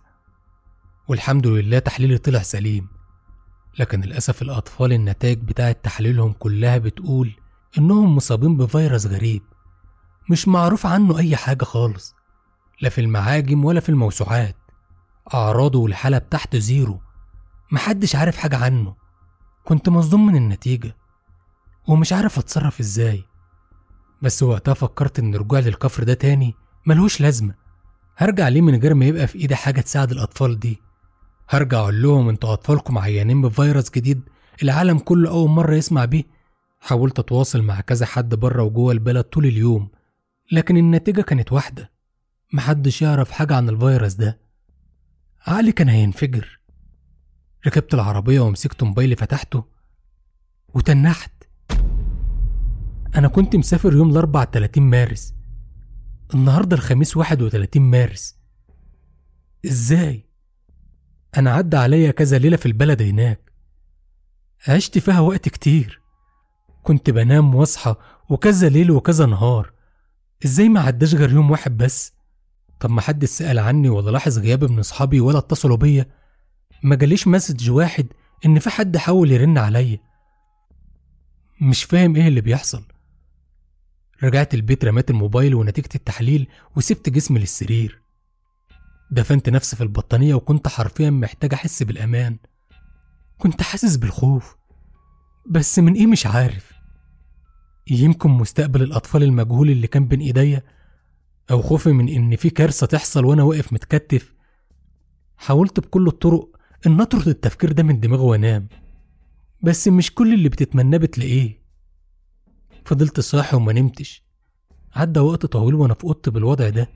والحمد 1.07 1.47
لله 1.47 1.79
تحليلي 1.79 2.17
طلع 2.17 2.41
سليم. 2.41 2.87
لكن 3.79 4.01
للأسف 4.01 4.41
الأطفال 4.41 4.93
النتائج 4.93 5.39
بتاعة 5.39 5.71
تحليلهم 5.71 6.33
كلها 6.33 6.77
بتقول 6.77 7.31
إنهم 7.77 8.15
مصابين 8.15 8.57
بفيروس 8.57 9.05
غريب. 9.05 9.41
مش 10.29 10.47
معروف 10.47 10.85
عنه 10.85 11.17
أي 11.17 11.35
حاجة 11.35 11.63
خالص. 11.63 12.15
لا 12.81 12.89
في 12.89 13.01
المعاجم 13.01 13.65
ولا 13.65 13.79
في 13.79 13.89
الموسوعات. 13.89 14.55
أعراضه 15.33 15.79
والحالة 15.79 16.17
بتاعته 16.17 16.59
زيرو. 16.59 17.01
محدش 17.71 18.15
عارف 18.15 18.37
حاجة 18.37 18.57
عنه. 18.57 18.95
كنت 19.63 19.89
مصدوم 19.89 20.25
من 20.25 20.35
النتيجة. 20.35 20.95
ومش 21.87 22.13
عارف 22.13 22.39
أتصرف 22.39 22.79
إزاي. 22.79 23.23
بس 24.21 24.43
وقتها 24.43 24.73
فكرت 24.73 25.19
إن 25.19 25.35
رجوع 25.35 25.59
للكفر 25.59 26.03
ده 26.03 26.13
تاني 26.13 26.55
ملهوش 26.85 27.21
لازمة. 27.21 27.60
هرجع 28.17 28.47
ليه 28.47 28.61
من 28.61 28.75
غير 28.79 28.93
ما 28.93 29.05
يبقى 29.05 29.27
في 29.27 29.39
ايدي 29.39 29.55
حاجة 29.55 29.81
تساعد 29.81 30.11
الأطفال 30.11 30.59
دي؟ 30.59 30.81
هرجع 31.49 31.79
أقول 31.79 32.01
لهم 32.01 32.29
أنتوا 32.29 32.53
أطفالكم 32.53 32.97
عيانين 32.97 33.41
بفيروس 33.41 33.89
جديد 33.89 34.21
العالم 34.63 34.99
كله 34.99 35.29
أول 35.29 35.49
مرة 35.49 35.75
يسمع 35.75 36.05
بيه. 36.05 36.23
حاولت 36.79 37.19
أتواصل 37.19 37.61
مع 37.61 37.81
كذا 37.81 38.05
حد 38.05 38.35
بره 38.35 38.63
وجوه 38.63 38.91
البلد 38.91 39.23
طول 39.23 39.45
اليوم 39.45 39.89
لكن 40.51 40.77
النتيجة 40.77 41.21
كانت 41.21 41.51
واحدة. 41.51 41.91
محدش 42.53 43.01
يعرف 43.01 43.31
حاجة 43.31 43.55
عن 43.55 43.69
الفيروس 43.69 44.13
ده. 44.13 44.39
عقلي 45.47 45.71
كان 45.71 45.89
هينفجر. 45.89 46.59
ركبت 47.67 47.93
العربية 47.93 48.39
ومسكت 48.39 48.83
موبايلي 48.83 49.15
فتحته 49.15 49.65
وتنحت. 50.73 51.31
أنا 53.15 53.27
كنت 53.27 53.55
مسافر 53.55 53.93
يوم 53.93 54.09
الأربع 54.09 54.45
30 54.45 54.83
مارس. 54.83 55.33
النهاردة 56.33 56.75
الخميس 56.75 57.17
31 57.17 57.81
مارس. 57.81 58.35
إزاي؟ 59.65 60.25
أنا 61.37 61.51
عدى 61.51 61.77
عليا 61.77 62.11
كذا 62.11 62.37
ليلة 62.37 62.57
في 62.57 62.65
البلد 62.65 63.01
هناك. 63.01 63.51
عشت 64.67 64.97
فيها 64.97 65.19
وقت 65.19 65.49
كتير. 65.49 66.01
كنت 66.83 67.09
بنام 67.09 67.55
واصحى 67.55 67.95
وكذا 68.29 68.69
ليل 68.69 68.91
وكذا 68.91 69.25
نهار. 69.25 69.73
إزاي 70.45 70.69
ما 70.69 70.79
عداش 70.79 71.15
غير 71.15 71.31
يوم 71.31 71.51
واحد 71.51 71.77
بس؟ 71.77 72.13
طب 72.79 72.89
ما 72.89 73.01
حد 73.01 73.25
سأل 73.25 73.59
عني 73.59 73.89
ولا 73.89 74.11
لاحظ 74.11 74.39
غيابي 74.39 74.67
من 74.67 74.79
أصحابي 74.79 75.19
ولا 75.19 75.37
اتصلوا 75.37 75.77
بيا. 75.77 76.05
ما 76.83 76.95
جاليش 76.95 77.27
مسج 77.27 77.69
واحد 77.69 78.07
إن 78.45 78.59
في 78.59 78.69
حد 78.69 78.97
حاول 78.97 79.31
يرن 79.31 79.57
عليا. 79.57 79.99
مش 81.61 81.83
فاهم 81.83 82.15
إيه 82.15 82.27
اللي 82.27 82.41
بيحصل. 82.41 82.83
رجعت 84.23 84.53
البيت 84.53 84.85
رميت 84.85 85.09
الموبايل 85.09 85.55
ونتيجة 85.55 85.89
التحليل 85.95 86.47
وسبت 86.75 87.09
جسمي 87.09 87.39
للسرير. 87.39 88.01
دفنت 89.11 89.49
نفسي 89.49 89.75
في 89.75 89.83
البطانية 89.83 90.33
وكنت 90.35 90.67
حرفيا 90.67 91.09
محتاج 91.09 91.53
أحس 91.53 91.83
بالأمان. 91.83 92.37
كنت 93.37 93.61
حاسس 93.61 93.95
بالخوف 93.95 94.55
بس 95.49 95.79
من 95.79 95.93
إيه 95.93 96.07
مش 96.07 96.25
عارف. 96.27 96.71
يمكن 97.87 98.29
مستقبل 98.29 98.81
الأطفال 98.81 99.23
المجهول 99.23 99.69
اللي 99.69 99.87
كان 99.87 100.07
بين 100.07 100.19
إيديا 100.19 100.63
أو 101.51 101.61
خوفي 101.61 101.91
من 101.91 102.09
إن 102.09 102.35
في 102.35 102.49
كارثة 102.49 102.85
تحصل 102.87 103.25
وأنا 103.25 103.43
واقف 103.43 103.73
متكتف. 103.73 104.35
حاولت 105.37 105.79
بكل 105.79 106.07
الطرق 106.07 106.49
إن 106.87 107.01
أطرد 107.01 107.27
التفكير 107.27 107.71
ده 107.71 107.83
من 107.83 107.99
دماغي 107.99 108.23
وأنام 108.23 108.67
بس 109.63 109.87
مش 109.87 110.13
كل 110.13 110.33
اللي 110.33 110.49
بتتمناه 110.49 110.97
بتلاقيه. 110.97 111.60
فضلت 112.85 113.19
صاحي 113.19 113.55
وما 113.57 113.73
نمتش. 113.73 114.23
عدى 114.95 115.19
وقت 115.19 115.45
طويل 115.45 115.75
وأنا 115.75 115.93
في 115.93 116.03
أوضتي 116.03 116.31
بالوضع 116.31 116.69
ده. 116.69 116.89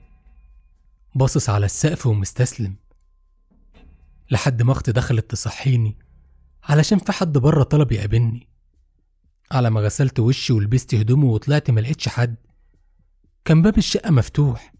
باصص 1.16 1.50
على 1.50 1.66
السقف 1.66 2.06
ومستسلم. 2.08 2.76
لحد 4.32 4.62
ما 4.62 4.72
أختي 4.72 4.92
دخلت 4.92 5.32
تصحيني 5.32 5.98
علشان 6.64 7.00
في 7.00 7.12
حد 7.12 7.38
بره 7.38 7.64
طلب 7.64 7.92
يقابلني. 7.92 8.48
على 9.52 9.70
ما 9.70 9.82
غسلت 9.82 10.20
وشي 10.20 10.54
ولبست 10.54 10.96
هدومي 10.96 11.26
وطلعت 11.26 11.72
ما 11.72 11.82
لقيتش 11.82 12.10
حد. 12.10 12.36
كان 13.46 13.62
باب 13.62 13.78
الشقة 13.78 14.12
مفتوح. 14.12 14.74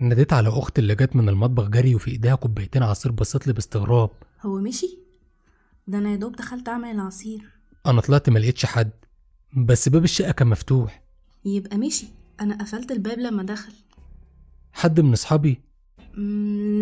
ناديت 0.00 0.32
على 0.32 0.48
أختي 0.48 0.80
اللي 0.80 0.94
جت 0.94 1.16
من 1.16 1.28
المطبخ 1.28 1.68
جري 1.68 1.94
وفي 1.94 2.10
إيديها 2.10 2.34
كوبايتين 2.34 2.82
عصير 2.82 3.12
بصت 3.12 3.46
لي 3.46 3.52
باستغراب 3.52 4.10
هو 4.42 4.60
مشي؟ 4.60 4.98
ده 5.86 5.98
أنا 5.98 6.10
يا 6.10 6.16
دوب 6.16 6.36
دخلت 6.36 6.68
أعمل 6.68 6.88
العصير. 6.90 7.40
أنا 7.86 8.00
طلعت 8.00 8.30
ما 8.30 8.38
لقيتش 8.38 8.66
حد. 8.66 8.90
بس 9.56 9.88
باب 9.88 10.04
الشقة 10.04 10.32
كان 10.32 10.48
مفتوح. 10.48 11.02
يبقى 11.44 11.76
مشي 11.76 12.06
أنا 12.40 12.58
قفلت 12.62 12.90
الباب 12.90 13.18
لما 13.18 13.42
دخل. 13.42 13.72
حد 14.72 15.00
من 15.00 15.12
أصحابي؟ 15.12 15.60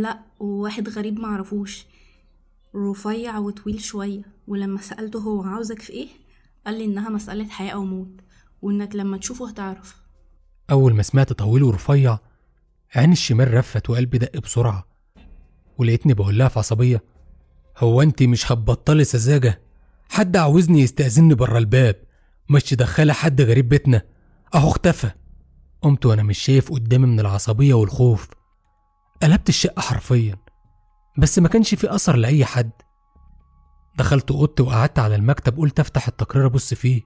لأ 0.03 0.19
واحد 0.41 0.89
غريب 0.89 1.21
معرفوش. 1.21 1.87
رفيع 2.75 3.39
وطويل 3.39 3.81
شوية 3.81 4.23
ولما 4.49 4.81
سألته 4.81 5.19
هو 5.19 5.43
عاوزك 5.43 5.83
في 5.83 5.93
إيه 5.93 6.09
قال 6.67 6.79
لي 6.79 6.85
إنها 6.85 7.09
مسألة 7.09 7.49
حياة 7.49 7.71
أو 7.73 7.85
موت 7.85 8.21
وإنك 8.63 8.95
لما 8.97 9.17
تشوفه 9.17 9.49
هتعرف. 9.49 9.97
أول 10.71 10.95
ما 10.95 11.03
سمعت 11.03 11.33
طويل 11.33 11.63
ورفيع 11.63 12.19
عين 12.95 13.13
الشمال 13.13 13.55
رفت 13.55 13.91
وقلبي 13.91 14.19
دق 14.19 14.39
بسرعة 14.39 14.87
ولقيتني 15.79 16.15
بقول 16.15 16.39
لها 16.39 16.49
في 16.49 16.59
عصبية. 16.59 17.03
هو 17.79 18.03
انت 18.03 18.23
مش 18.23 18.53
هتبطلي 18.53 19.05
سذاجة؟ 19.05 19.61
حد 20.09 20.37
عاوزني 20.37 20.81
يستأذني 20.81 21.35
بره 21.35 21.59
الباب؟ 21.59 21.97
مش 22.51 22.63
تدخلي 22.63 23.13
حد 23.13 23.41
غريب 23.41 23.69
بيتنا. 23.69 24.03
أهو 24.55 24.69
اختفى. 24.69 25.11
قمت 25.83 26.07
وأنا 26.07 26.23
مش 26.23 26.39
شايف 26.39 26.73
قدامي 26.73 27.07
من 27.07 27.21
العصبية 27.21 27.75
والخوف. 27.75 28.29
قلبت 29.23 29.49
الشقة 29.49 29.81
حرفيا 29.81 30.37
بس 31.19 31.39
ما 31.39 31.49
كانش 31.49 31.75
في 31.75 31.95
أثر 31.95 32.17
لأي 32.17 32.45
حد. 32.45 32.71
دخلت 33.99 34.31
أوضتي 34.31 34.63
وقعدت 34.63 34.99
على 34.99 35.15
المكتب 35.15 35.59
قلت 35.59 35.81
أفتح 35.81 36.09
التقرير 36.09 36.47
أبص 36.47 36.75
فيه 36.75 37.03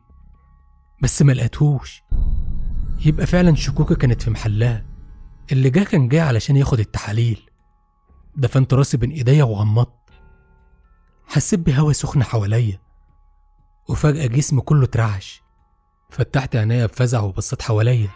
بس 1.02 1.22
ما 1.22 1.32
لقيتهوش. 1.32 2.02
يبقى 3.06 3.26
فعلا 3.26 3.54
شكوكي 3.54 3.94
كانت 3.94 4.22
في 4.22 4.30
محلها. 4.30 4.86
اللي 5.52 5.70
جه 5.70 5.84
كان 5.84 6.08
جاي 6.08 6.20
علشان 6.20 6.56
ياخد 6.56 6.80
التحاليل. 6.80 7.50
دفنت 8.36 8.74
راسي 8.74 8.96
بين 8.96 9.10
إيديا 9.10 9.44
وغمضت. 9.44 10.10
حسيت 11.26 11.60
بهوا 11.60 11.92
سخن 11.92 12.22
حواليا. 12.24 12.80
وفجأة 13.90 14.26
جسمي 14.26 14.60
كله 14.60 14.84
اترعش. 14.84 15.42
فتحت 16.10 16.56
عينيا 16.56 16.86
بفزع 16.86 17.20
وبصيت 17.20 17.62
حواليا. 17.62 18.08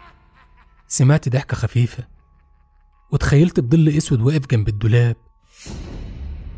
سمعت 0.88 1.28
ضحكة 1.28 1.56
خفيفة. 1.56 2.04
وتخيلت 3.12 3.60
بظل 3.60 3.88
أسود 3.88 4.20
واقف 4.20 4.46
جنب 4.46 4.68
الدولاب. 4.68 5.16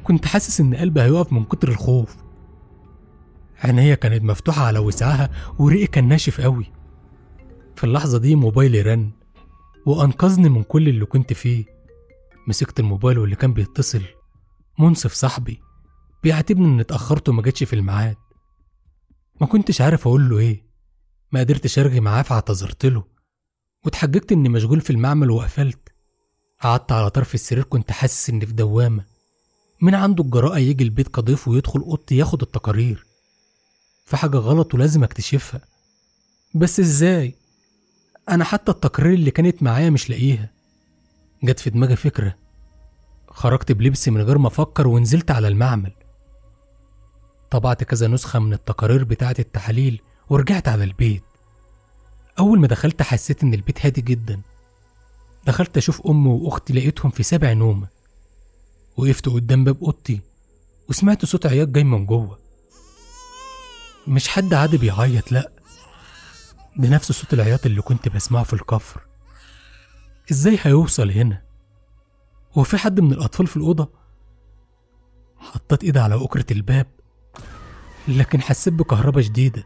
كنت 0.04 0.26
حاسس 0.26 0.60
إن 0.60 0.74
قلبي 0.74 1.02
هيقف 1.02 1.32
من 1.32 1.44
كتر 1.44 1.68
الخوف. 1.68 2.16
عينيا 3.58 3.94
كانت 3.94 4.22
مفتوحة 4.24 4.66
على 4.66 4.78
وسعها 4.78 5.30
وريقي 5.58 5.86
كان 5.86 6.08
ناشف 6.08 6.40
قوي. 6.40 6.72
في 7.76 7.84
اللحظة 7.84 8.18
دي 8.18 8.34
موبايلي 8.34 8.82
رن 8.82 9.10
وأنقذني 9.86 10.48
من 10.48 10.62
كل 10.62 10.88
اللي 10.88 11.04
كنت 11.04 11.32
فيه. 11.32 11.64
مسكت 12.46 12.80
الموبايل 12.80 13.18
واللي 13.18 13.36
كان 13.36 13.52
بيتصل. 13.52 14.02
منصف 14.78 15.12
صاحبي 15.12 15.60
بيعاتبني 16.22 16.66
إني 16.66 16.80
اتأخرت 16.80 17.28
وما 17.28 17.42
جتش 17.42 17.64
في 17.64 17.72
الميعاد. 17.72 18.16
ما 19.40 19.46
كنتش 19.46 19.80
عارف 19.80 20.06
أقول 20.06 20.28
له 20.30 20.38
إيه. 20.38 20.66
ما 21.32 21.40
قدرتش 21.40 21.78
أرغي 21.78 22.00
معاه 22.00 22.22
فاعتذرت 22.22 22.86
له. 22.86 23.04
واتحججت 23.84 24.32
إني 24.32 24.48
مشغول 24.48 24.80
في 24.80 24.90
المعمل 24.90 25.30
وقفلت. 25.30 25.88
قعدت 26.62 26.92
على 26.92 27.10
طرف 27.10 27.34
السرير 27.34 27.64
كنت 27.64 27.92
حاسس 27.92 28.30
إني 28.30 28.46
في 28.46 28.52
دوامة. 28.52 29.04
مين 29.80 29.94
عنده 29.94 30.24
الجراءة 30.24 30.58
يجي 30.58 30.84
البيت 30.84 31.08
كضيف 31.08 31.48
ويدخل 31.48 31.80
أوضتي 31.80 32.16
ياخد 32.16 32.42
التقارير. 32.42 33.06
في 34.04 34.16
حاجة 34.16 34.36
غلط 34.36 34.74
ولازم 34.74 35.04
أكتشفها. 35.04 35.60
بس 36.54 36.80
إزاي؟ 36.80 37.34
أنا 38.28 38.44
حتى 38.44 38.72
التقارير 38.72 39.14
اللي 39.14 39.30
كانت 39.30 39.62
معايا 39.62 39.90
مش 39.90 40.10
لاقيها. 40.10 40.50
جت 41.42 41.60
في 41.60 41.70
دماغي 41.70 41.96
فكرة. 41.96 42.36
خرجت 43.28 43.72
بلبسي 43.72 44.10
من 44.10 44.20
غير 44.20 44.38
ما 44.38 44.48
أفكر 44.48 44.88
ونزلت 44.88 45.30
على 45.30 45.48
المعمل. 45.48 45.92
طبعت 47.50 47.84
كذا 47.84 48.06
نسخة 48.06 48.38
من 48.38 48.52
التقارير 48.52 49.04
بتاعة 49.04 49.36
التحاليل 49.38 50.02
ورجعت 50.30 50.68
على 50.68 50.84
البيت. 50.84 51.22
أول 52.38 52.60
ما 52.60 52.66
دخلت 52.66 53.02
حسيت 53.02 53.42
إن 53.42 53.54
البيت 53.54 53.86
هادي 53.86 54.00
جدا. 54.00 54.40
دخلت 55.46 55.76
أشوف 55.76 56.06
أمي 56.06 56.28
وأختي 56.28 56.72
لقيتهم 56.72 57.10
في 57.10 57.22
سبع 57.22 57.52
نومة. 57.52 57.88
وقفت 58.96 59.28
قدام 59.28 59.64
باب 59.64 59.84
أوضتي 59.84 60.20
وسمعت 60.88 61.24
صوت 61.24 61.46
عياط 61.46 61.68
جاي 61.68 61.84
من 61.84 62.06
جوه. 62.06 62.38
مش 64.06 64.28
حد 64.28 64.54
عادي 64.54 64.78
بيعيط 64.78 65.32
لأ. 65.32 65.52
ده 66.76 66.88
نفس 66.88 67.12
صوت 67.12 67.34
العياط 67.34 67.66
اللي 67.66 67.82
كنت 67.82 68.08
بسمعه 68.08 68.44
في 68.44 68.52
الكفر. 68.52 69.00
إزاي 70.30 70.58
هيوصل 70.62 71.10
هنا؟ 71.10 71.42
هو 72.58 72.62
في 72.62 72.76
حد 72.76 73.00
من 73.00 73.12
الأطفال 73.12 73.46
في 73.46 73.56
الأوضة؟ 73.56 73.90
حطيت 75.38 75.84
إيدي 75.84 75.98
على 75.98 76.24
أكرة 76.24 76.46
الباب 76.50 76.86
لكن 78.08 78.42
حسيت 78.42 78.74
بكهربا 78.74 79.22
شديدة. 79.22 79.64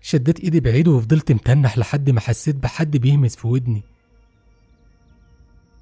شديت 0.00 0.40
إيدي 0.40 0.60
بعيد 0.60 0.88
وفضلت 0.88 1.32
متنح 1.32 1.78
لحد 1.78 2.10
ما 2.10 2.20
حسيت 2.20 2.56
بحد 2.56 2.96
بيهمس 2.96 3.36
في 3.36 3.46
ودني. 3.46 3.82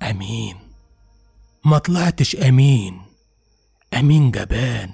أمين. 0.02 0.56
ما 1.64 1.78
طلعتش 1.78 2.36
أمين. 2.36 3.02
أمين 3.94 4.30
جبان. 4.30 4.92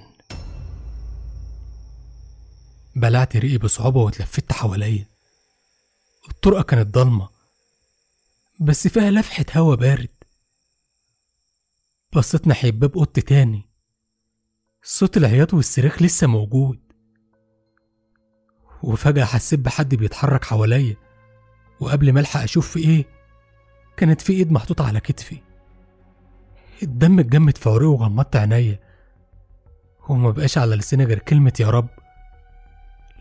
بلعت 2.95 3.37
ريقي 3.37 3.57
بصعوبة 3.57 3.99
واتلفت 3.99 4.51
حواليا. 4.51 5.05
الطرقة 6.29 6.61
كانت 6.61 6.95
ضلمة 6.95 7.29
بس 8.59 8.87
فيها 8.87 9.11
لفحة 9.11 9.45
هوا 9.55 9.75
بارد. 9.75 10.09
بصيت 12.15 12.47
ناحية 12.47 12.71
باب 12.71 12.97
أوضتي 12.97 13.21
تاني. 13.21 13.70
صوت 14.83 15.17
العياط 15.17 15.53
والصراخ 15.53 16.01
لسه 16.01 16.27
موجود. 16.27 16.79
وفجأة 18.83 19.25
حسيت 19.25 19.59
بحد 19.59 19.95
بيتحرك 19.95 20.45
حواليا 20.45 20.95
وقبل 21.79 22.13
ما 22.13 22.19
ألحق 22.19 22.39
أشوف 22.41 22.71
في 22.71 22.79
إيه 22.79 23.05
كانت 23.97 24.21
في 24.21 24.33
إيد 24.33 24.51
محطوطة 24.51 24.87
على 24.87 24.99
كتفي. 24.99 25.37
الدم 26.83 27.19
اتجمد 27.19 27.57
في 27.57 27.69
عروقي 27.69 28.01
وغمضت 28.01 28.35
عينيا 28.35 28.79
وما 30.09 30.31
بقاش 30.31 30.57
على 30.57 30.75
لساني 30.75 31.03
غير 31.05 31.19
كلمة 31.19 31.53
يا 31.59 31.69
رب 31.69 31.89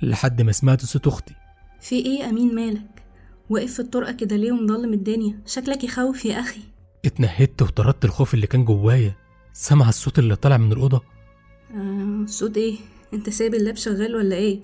لحد 0.02 0.42
ما 0.42 0.52
سمعت 0.52 0.84
صوت 0.84 1.06
أختي. 1.06 1.34
في 1.80 1.94
إيه 1.96 2.20
يا 2.20 2.30
أمين 2.30 2.54
مالك؟ 2.54 3.02
واقف 3.50 3.72
في 3.74 3.80
الطرقة 3.80 4.12
كده 4.12 4.36
ليه 4.36 4.52
ومضلم 4.52 4.92
الدنيا؟ 4.92 5.40
شكلك 5.46 5.84
يخوف 5.84 6.24
يا 6.24 6.40
أخي. 6.40 6.60
اتنهدت 7.04 7.62
وطردت 7.62 8.04
الخوف 8.04 8.34
اللي 8.34 8.46
كان 8.46 8.64
جوايا 8.64 9.14
سمع 9.52 9.88
الصوت 9.88 10.18
اللي 10.18 10.36
طالع 10.36 10.56
من 10.56 10.72
الأوضة 10.72 11.02
آه 11.76 12.26
صوت 12.26 12.56
إيه؟ 12.56 12.76
انت 13.14 13.30
سايب 13.30 13.54
اللاب 13.54 13.76
شغال 13.76 14.16
ولا 14.16 14.36
إيه؟ 14.36 14.60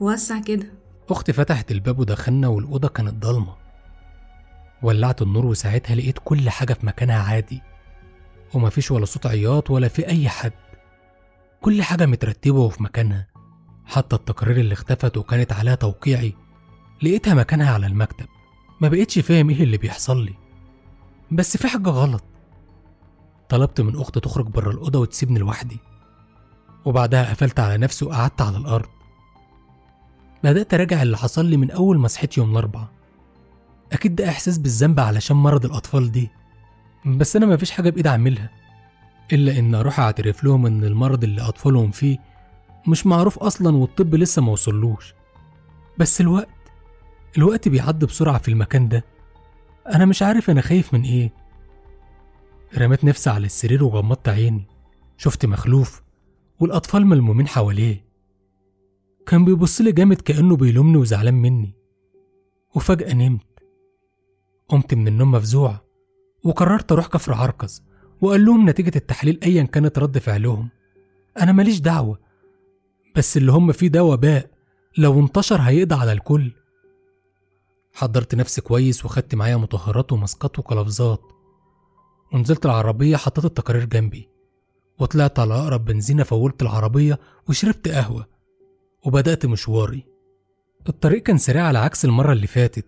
وسع 0.00 0.40
كده. 0.40 0.72
أختي 1.10 1.32
فتحت 1.32 1.70
الباب 1.70 1.98
ودخلنا 1.98 2.48
والأوضة 2.48 2.88
كانت 2.88 3.14
ضلمة. 3.14 3.54
ولعت 4.82 5.22
النور 5.22 5.46
وساعتها 5.46 5.94
لقيت 5.94 6.18
كل 6.24 6.50
حاجة 6.50 6.72
في 6.72 6.86
مكانها 6.86 7.22
عادي. 7.22 7.62
ومفيش 8.54 8.90
ولا 8.90 9.04
صوت 9.04 9.26
عياط 9.26 9.70
ولا 9.70 9.88
في 9.88 10.06
أي 10.06 10.28
حد. 10.28 10.52
كل 11.60 11.82
حاجة 11.82 12.06
مترتبة 12.06 12.58
وفي 12.58 12.82
مكانها. 12.82 13.26
حتى 13.86 14.16
التقارير 14.16 14.56
اللي 14.56 14.72
اختفت 14.72 15.16
وكانت 15.16 15.52
عليها 15.52 15.74
توقيعي 15.74 16.34
لقيتها 17.02 17.34
مكانها 17.34 17.74
على 17.74 17.86
المكتب. 17.86 18.26
ما 18.80 18.88
بقتش 18.88 19.18
فاهم 19.18 19.50
إيه 19.50 19.62
اللي 19.62 19.76
بيحصل 19.76 20.24
لي. 20.24 20.34
بس 21.30 21.56
في 21.56 21.68
حاجة 21.68 21.88
غلط. 21.88 22.24
طلبت 23.48 23.80
من 23.80 24.00
أختي 24.00 24.20
تخرج 24.20 24.46
بره 24.46 24.70
الأوضة 24.70 24.98
وتسيبني 24.98 25.38
لوحدي. 25.38 25.78
وبعدها 26.84 27.30
قفلت 27.30 27.60
على 27.60 27.78
نفسي 27.78 28.04
وقعدت 28.04 28.40
على 28.42 28.56
الأرض. 28.56 28.88
بدأت 30.44 30.74
أراجع 30.74 31.02
اللي 31.02 31.16
حصل 31.18 31.46
لي 31.46 31.56
من 31.56 31.70
أول 31.70 31.98
ما 31.98 32.08
صحيت 32.08 32.38
يوم 32.38 32.50
الأربعاء. 32.50 32.88
أكيد 33.92 34.16
ده 34.16 34.28
إحساس 34.28 34.58
بالذنب 34.58 35.00
علشان 35.00 35.36
مرض 35.36 35.64
الأطفال 35.64 36.12
دي 36.12 36.30
بس 37.06 37.36
أنا 37.36 37.46
مفيش 37.46 37.70
حاجة 37.70 37.90
بإيدي 37.90 38.08
أعملها 38.08 38.50
إلا 39.32 39.58
إن 39.58 39.74
أروح 39.74 40.00
أعترف 40.00 40.44
لهم 40.44 40.66
إن 40.66 40.84
المرض 40.84 41.24
اللي 41.24 41.42
أطفالهم 41.42 41.90
فيه 41.90 42.18
مش 42.88 43.06
معروف 43.06 43.38
أصلا 43.38 43.76
والطب 43.76 44.14
لسه 44.14 44.42
ما 44.42 44.52
وصلوش. 44.52 45.14
بس 45.98 46.20
الوقت 46.20 46.48
الوقت 47.36 47.68
بيعدي 47.68 48.06
بسرعة 48.06 48.38
في 48.38 48.48
المكان 48.48 48.88
ده. 48.88 49.04
أنا 49.94 50.04
مش 50.04 50.22
عارف 50.22 50.50
أنا 50.50 50.60
خايف 50.60 50.94
من 50.94 51.02
إيه. 51.02 51.32
رميت 52.78 53.04
نفسي 53.04 53.30
على 53.30 53.46
السرير 53.46 53.84
وغمضت 53.84 54.28
عيني. 54.28 54.66
شفت 55.16 55.46
مخلوف 55.46 56.02
والأطفال 56.60 57.06
ملمومين 57.06 57.48
حواليه. 57.48 58.04
كان 59.26 59.44
بيبص 59.44 59.80
لي 59.80 59.92
جامد 59.92 60.20
كأنه 60.20 60.56
بيلومني 60.56 60.96
وزعلان 60.96 61.34
مني. 61.34 61.74
وفجأة 62.74 63.14
نمت. 63.14 63.46
قمت 64.68 64.94
من 64.94 65.08
النوم 65.08 65.32
مفزوع 65.32 65.80
وقررت 66.44 66.92
أروح 66.92 67.06
كفر 67.06 67.34
عركز 67.34 67.82
وقال 68.20 68.44
لهم 68.44 68.70
نتيجة 68.70 68.92
التحليل 68.96 69.40
أيا 69.42 69.62
كانت 69.62 69.98
رد 69.98 70.18
فعلهم. 70.18 70.68
أنا 71.40 71.52
ماليش 71.52 71.80
دعوة 71.80 72.18
بس 73.16 73.36
اللي 73.36 73.52
هم 73.52 73.72
فيه 73.72 73.88
ده 73.88 74.04
وباء. 74.04 74.50
لو 74.98 75.20
انتشر 75.20 75.60
هيقضي 75.60 75.94
على 75.94 76.12
الكل. 76.12 76.52
حضرت 77.92 78.34
نفسي 78.34 78.60
كويس 78.60 79.04
وخدت 79.04 79.34
معايا 79.34 79.56
مطهرات 79.56 80.12
وماسكات 80.12 80.58
وقلفزات 80.58 81.22
ونزلت 82.32 82.66
العربية 82.66 83.16
حطيت 83.16 83.44
التقارير 83.44 83.84
جنبي. 83.84 84.28
وطلعت 85.00 85.38
على 85.38 85.54
أقرب 85.54 85.84
بنزينة 85.84 86.22
فولت 86.22 86.62
العربية 86.62 87.18
وشربت 87.48 87.88
قهوة 87.88 88.26
وبدأت 89.04 89.46
مشواري. 89.46 90.04
الطريق 90.88 91.22
كان 91.22 91.38
سريع 91.38 91.64
على 91.64 91.78
عكس 91.78 92.04
المرة 92.04 92.32
اللي 92.32 92.46
فاتت. 92.46 92.84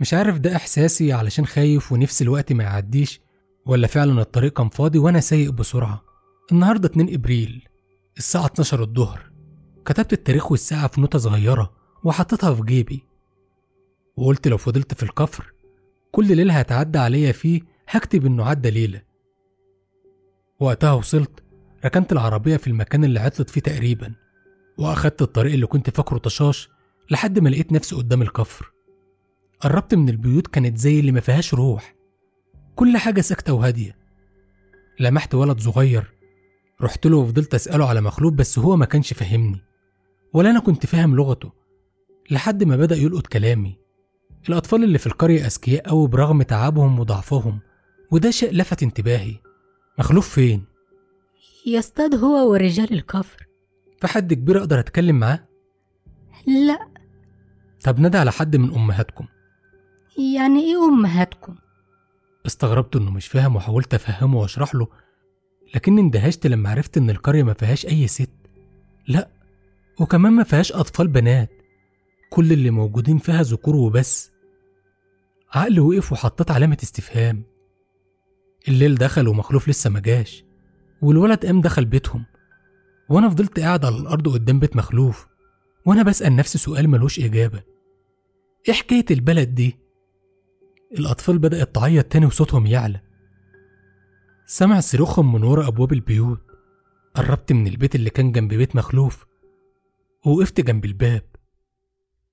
مش 0.00 0.14
عارف 0.14 0.38
ده 0.38 0.56
إحساسي 0.56 1.12
علشان 1.12 1.46
خايف 1.46 1.92
ونفسي 1.92 2.24
الوقت 2.24 2.52
ما 2.52 2.64
يعديش 2.64 3.20
ولا 3.66 3.86
فعلا 3.86 4.20
الطريق 4.20 4.52
كان 4.52 4.68
فاضي 4.68 4.98
وأنا 4.98 5.20
سايق 5.20 5.50
بسرعة. 5.50 6.02
النهاردة 6.52 6.88
2 6.88 7.14
إبريل 7.14 7.68
الساعة 8.18 8.46
12 8.46 8.82
الظهر. 8.82 9.30
كتبت 9.84 10.12
التاريخ 10.12 10.50
والساعة 10.50 10.86
في 10.88 11.00
نوتة 11.00 11.18
صغيرة 11.18 11.72
وحطيتها 12.04 12.54
في 12.54 12.62
جيبي. 12.62 13.02
وقلت 14.16 14.48
لو 14.48 14.56
فضلت 14.56 14.94
في 14.94 15.02
الكفر 15.02 15.52
كل 16.12 16.36
ليلة 16.36 16.54
هتعدى 16.54 16.98
عليا 16.98 17.32
فيه 17.32 17.60
هكتب 17.88 18.26
إنه 18.26 18.44
عدى 18.44 18.70
ليلة. 18.70 19.02
وقتها 20.60 20.92
وصلت 20.92 21.42
ركنت 21.84 22.12
العربية 22.12 22.56
في 22.56 22.66
المكان 22.66 23.04
اللي 23.04 23.20
عطلت 23.20 23.50
فيه 23.50 23.60
تقريبا 23.60 24.12
وأخدت 24.78 25.22
الطريق 25.22 25.52
اللي 25.52 25.66
كنت 25.66 25.90
فاكره 25.90 26.18
طشاش 26.18 26.68
لحد 27.10 27.38
ما 27.38 27.48
لقيت 27.48 27.72
نفسي 27.72 27.96
قدام 27.96 28.22
الكفر. 28.22 28.72
قربت 29.60 29.94
من 29.94 30.08
البيوت 30.08 30.46
كانت 30.46 30.76
زي 30.76 31.00
اللي 31.00 31.12
ما 31.12 31.20
فيهاش 31.20 31.54
روح. 31.54 31.94
كل 32.74 32.96
حاجة 32.96 33.20
ساكتة 33.20 33.52
وهادية. 33.52 33.96
لمحت 35.00 35.34
ولد 35.34 35.60
صغير. 35.60 36.12
رحت 36.82 37.06
له 37.06 37.16
وفضلت 37.16 37.54
أسأله 37.54 37.88
على 37.88 38.00
مخلوق 38.00 38.32
بس 38.32 38.58
هو 38.58 38.76
ما 38.76 38.86
كانش 38.86 39.12
فاهمني 39.12 39.64
ولا 40.32 40.50
أنا 40.50 40.60
كنت 40.60 40.86
فاهم 40.86 41.16
لغته. 41.16 41.52
لحد 42.30 42.64
ما 42.64 42.76
بدأ 42.76 42.96
يلقط 42.96 43.26
كلامي. 43.26 43.78
الأطفال 44.48 44.84
اللي 44.84 44.98
في 44.98 45.06
القرية 45.06 45.46
أذكياء 45.46 45.90
أوي 45.90 46.08
برغم 46.08 46.42
تعبهم 46.42 47.00
وضعفهم 47.00 47.58
وده 48.10 48.30
شيء 48.30 48.52
لفت 48.52 48.82
انتباهي. 48.82 49.45
مخلوف 49.98 50.28
فين؟ 50.28 50.64
يصطاد 51.66 52.14
هو 52.14 52.50
ورجال 52.52 52.92
الكفر. 52.92 53.46
في 54.00 54.06
حد 54.06 54.34
كبير 54.34 54.58
أقدر 54.58 54.80
أتكلم 54.80 55.18
معاه؟ 55.20 55.48
لا. 56.46 56.88
طب 57.84 58.00
نادى 58.00 58.18
على 58.18 58.32
حد 58.32 58.56
من 58.56 58.74
أمهاتكم. 58.74 59.26
يعني 60.34 60.60
إيه 60.60 60.88
أمهاتكم؟ 60.88 61.54
استغربت 62.46 62.96
إنه 62.96 63.10
مش 63.10 63.28
فاهم 63.28 63.56
وحاولت 63.56 63.94
أفهمه 63.94 64.38
وأشرح 64.40 64.74
له 64.74 64.88
لكني 65.74 66.00
اندهشت 66.00 66.46
لما 66.46 66.70
عرفت 66.70 66.96
إن 66.96 67.10
القرية 67.10 67.42
ما 67.42 67.52
فيهاش 67.52 67.86
أي 67.86 68.06
ست. 68.06 68.30
لأ 69.08 69.28
وكمان 70.00 70.32
ما 70.32 70.44
فيهاش 70.44 70.72
أطفال 70.72 71.08
بنات. 71.08 71.50
كل 72.30 72.52
اللي 72.52 72.70
موجودين 72.70 73.18
فيها 73.18 73.42
ذكور 73.42 73.76
وبس. 73.76 74.30
عقلي 75.52 75.80
وقف 75.80 76.12
وحطيت 76.12 76.50
علامة 76.50 76.78
استفهام. 76.82 77.42
الليل 78.68 78.94
دخل 78.94 79.28
ومخلوف 79.28 79.68
لسه 79.68 79.90
ما 79.90 80.00
جاش 80.00 80.44
والولد 81.02 81.46
قام 81.46 81.60
دخل 81.60 81.84
بيتهم 81.84 82.24
وأنا 83.08 83.28
فضلت 83.28 83.60
قاعد 83.60 83.84
على 83.84 83.96
الأرض 83.96 84.28
قدام 84.28 84.58
بيت 84.58 84.76
مخلوف 84.76 85.26
وأنا 85.86 86.02
بسأل 86.02 86.36
نفسي 86.36 86.58
سؤال 86.58 86.88
ملوش 86.88 87.20
إجابة. 87.20 87.62
إيه 88.68 88.74
حكاية 88.74 89.04
البلد 89.10 89.54
دي؟ 89.54 89.76
الأطفال 90.98 91.38
بدأت 91.38 91.74
تعيط 91.74 92.04
تاني 92.04 92.26
وصوتهم 92.26 92.66
يعلى. 92.66 93.00
سمع 94.46 94.80
صراخهم 94.80 95.32
من 95.32 95.42
ورا 95.42 95.68
أبواب 95.68 95.92
البيوت. 95.92 96.40
قربت 97.14 97.52
من 97.52 97.66
البيت 97.66 97.94
اللي 97.94 98.10
كان 98.10 98.32
جنب 98.32 98.54
بيت 98.54 98.76
مخلوف 98.76 99.26
ووقفت 100.26 100.60
جنب 100.60 100.84
الباب. 100.84 101.22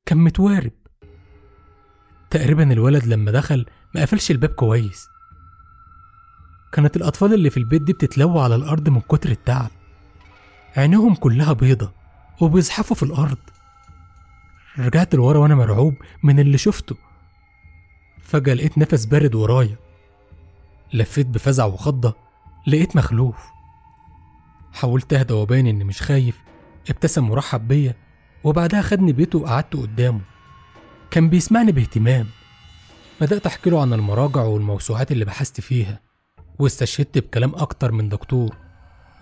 كان 0.06 0.18
متوارب. 0.18 0.72
تقريبا 2.30 2.74
الولد 2.74 3.06
لما 3.06 3.32
دخل 3.32 3.66
ما 3.96 4.02
قفلش 4.02 4.32
الباب 4.32 4.50
كويس. 4.50 5.13
كانت 6.74 6.96
الأطفال 6.96 7.34
اللي 7.34 7.50
في 7.50 7.58
البيت 7.58 7.82
دي 7.82 7.94
بتتلوى 7.94 8.44
على 8.44 8.56
الأرض 8.56 8.90
من 8.90 9.02
كتر 9.02 9.30
التعب. 9.30 9.70
عينيهم 10.78 11.16
كلها 11.16 11.54
بيضة 11.54 11.92
وبيزحفوا 12.42 12.96
في 12.96 13.04
الأرض. 13.04 13.38
رجعت 14.80 15.16
لورا 15.16 15.38
وأنا 15.38 15.56
مرعوب 15.56 15.96
من 16.24 16.40
اللي 16.40 16.58
شفته. 16.58 16.96
فجأة 18.22 18.54
لقيت 18.54 18.78
نفس 18.78 19.06
بارد 19.06 19.36
ورايا. 19.36 19.76
لفيت 20.94 21.28
بفزع 21.28 21.66
وخضة 21.66 22.16
لقيت 22.68 22.96
مخلوف. 22.96 23.36
حاولت 24.74 25.14
أهدى 25.14 25.34
وأبين 25.34 25.68
إني 25.68 25.84
مش 25.84 26.02
خايف 26.02 26.38
ابتسم 26.90 27.30
ورحب 27.30 27.68
بيا 27.68 27.96
وبعدها 28.44 28.82
خدني 28.82 29.14
بيته 29.14 29.40
وقعدت 29.40 29.76
قدامه. 29.76 30.22
كان 31.12 31.30
بيسمعني 31.30 31.72
باهتمام. 31.72 32.28
بدأت 33.22 33.46
أحكي 33.46 33.70
له 33.70 33.82
عن 33.82 33.94
المراجع 33.94 34.42
والموسوعات 34.42 35.12
اللي 35.12 35.26
بحثت 35.26 35.62
فيها. 35.62 36.13
واستشهدت 36.60 37.18
بكلام 37.18 37.52
أكتر 37.56 37.92
من 37.92 38.10
دكتور 38.10 38.56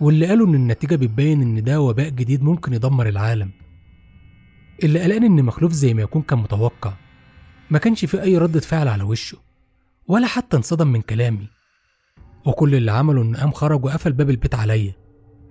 واللي 0.00 0.26
قالوا 0.26 0.46
إن 0.46 0.54
النتيجة 0.54 0.96
بتبين 0.96 1.42
إن 1.42 1.62
ده 1.64 1.80
وباء 1.80 2.08
جديد 2.08 2.42
ممكن 2.42 2.72
يدمر 2.72 3.08
العالم. 3.08 3.50
اللي 4.82 5.00
قلقان 5.00 5.24
إن 5.24 5.44
مخلوف 5.44 5.72
زي 5.72 5.94
ما 5.94 6.02
يكون 6.02 6.22
كان 6.22 6.38
متوقع 6.38 6.92
ما 7.70 7.78
كانش 7.78 8.04
فيه 8.04 8.22
أي 8.22 8.38
ردة 8.38 8.60
فعل 8.60 8.88
على 8.88 9.02
وشه 9.02 9.38
ولا 10.08 10.26
حتى 10.26 10.56
انصدم 10.56 10.86
من 10.88 11.00
كلامي. 11.00 11.48
وكل 12.46 12.74
اللي 12.74 12.92
عمله 12.92 13.22
إنه 13.22 13.38
قام 13.38 13.52
خرج 13.52 13.84
وقفل 13.84 14.12
باب 14.12 14.30
البيت 14.30 14.54
عليا. 14.54 14.94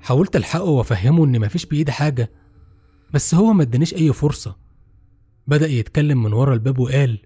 حاولت 0.02 0.36
ألحقه 0.36 0.64
وأفهمه 0.64 1.26
إن 1.26 1.40
مفيش 1.40 1.66
بإيدي 1.66 1.92
حاجة 1.92 2.32
بس 3.14 3.36
هو 3.36 3.54
ما 3.54 3.64
ادانيش 3.64 3.94
أي 3.94 4.14
فرصة. 4.14 4.56
بدأ 5.48 5.68
يتكلم 5.68 6.24
من 6.24 6.34
ورا 6.34 6.54
الباب 6.54 6.80
وقال 6.80 7.20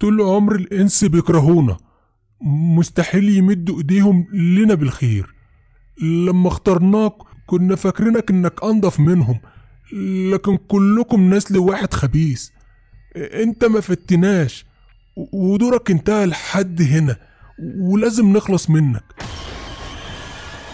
طول 0.00 0.20
عمر 0.22 0.54
الإنس 0.54 1.04
بيكرهونا. 1.04 1.76
مستحيل 2.40 3.28
يمدوا 3.28 3.78
إيديهم 3.78 4.26
لنا 4.32 4.74
بالخير. 4.74 5.34
لما 6.02 6.48
اخترناك 6.48 7.12
كنا 7.46 7.76
فاكرينك 7.76 8.30
إنك 8.30 8.64
أنضف 8.64 9.00
منهم 9.00 9.40
لكن 10.32 10.56
كلكم 10.56 11.34
نسل 11.34 11.58
واحد 11.58 11.94
خبيث. 11.94 12.48
انت 13.16 13.64
ما 13.64 13.80
فتناش 13.80 14.66
ودورك 15.32 15.90
انتهى 15.90 16.26
لحد 16.26 16.82
هنا 16.82 17.16
ولازم 17.78 18.32
نخلص 18.36 18.70
منك. 18.70 19.04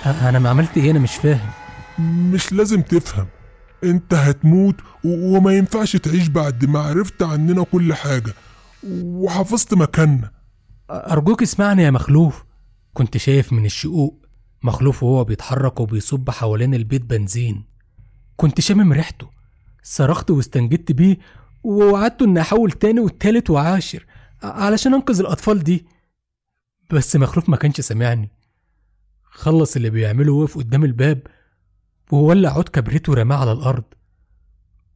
أنا 0.07 0.39
ما 0.39 0.51
عملت 0.51 0.77
إيه؟ 0.77 0.91
أنا 0.91 0.99
مش 0.99 1.15
فاهم. 1.17 1.51
مش 2.33 2.53
لازم 2.53 2.83
تفهم. 2.83 3.27
انت 3.85 4.15
هتموت 4.15 4.77
وما 5.05 5.53
ينفعش 5.53 5.97
تعيش 5.97 6.29
بعد 6.29 6.65
ما 6.65 6.81
عرفت 6.81 7.23
عننا 7.23 7.65
كل 7.65 7.95
حاجة 7.95 8.35
وحفظت 9.03 9.75
مكاننا. 9.75 10.31
أرجوك 10.91 11.43
اسمعني 11.43 11.83
يا 11.83 11.91
مخلوف. 11.91 12.45
كنت 12.95 13.17
شايف 13.17 13.53
من 13.53 13.65
الشقوق 13.65 14.27
مخلوف 14.63 15.03
وهو 15.03 15.25
بيتحرك 15.25 15.81
وبيصب 15.81 16.31
حوالين 16.31 16.75
البيت 16.75 17.05
بنزين. 17.05 17.65
كنت 18.37 18.61
شامم 18.61 18.93
ريحته 18.93 19.31
صرخت 19.83 20.31
واستنجدت 20.31 20.93
بيه 20.93 21.19
ووعدته 21.65 22.25
إني 22.25 22.41
أحاول 22.41 22.73
تاني 22.73 23.01
والتالت 23.01 23.51
وعاشر 23.51 24.07
علشان 24.43 24.95
أنقذ 24.95 25.21
الأطفال 25.21 25.65
دي. 25.65 25.87
بس 26.91 27.17
مخلوف 27.17 27.49
ما 27.49 27.57
كانش 27.57 27.81
سامعني. 27.81 28.31
خلص 29.23 29.77
اللي 29.77 29.91
بيعمله 29.91 30.33
وقف 30.33 30.59
قدام 30.59 30.85
الباب 30.85 31.23
وولع 32.13 32.51
عود 32.51 32.69
كبريت 32.69 33.09
ورماه 33.09 33.37
على 33.37 33.53
الأرض. 33.53 33.85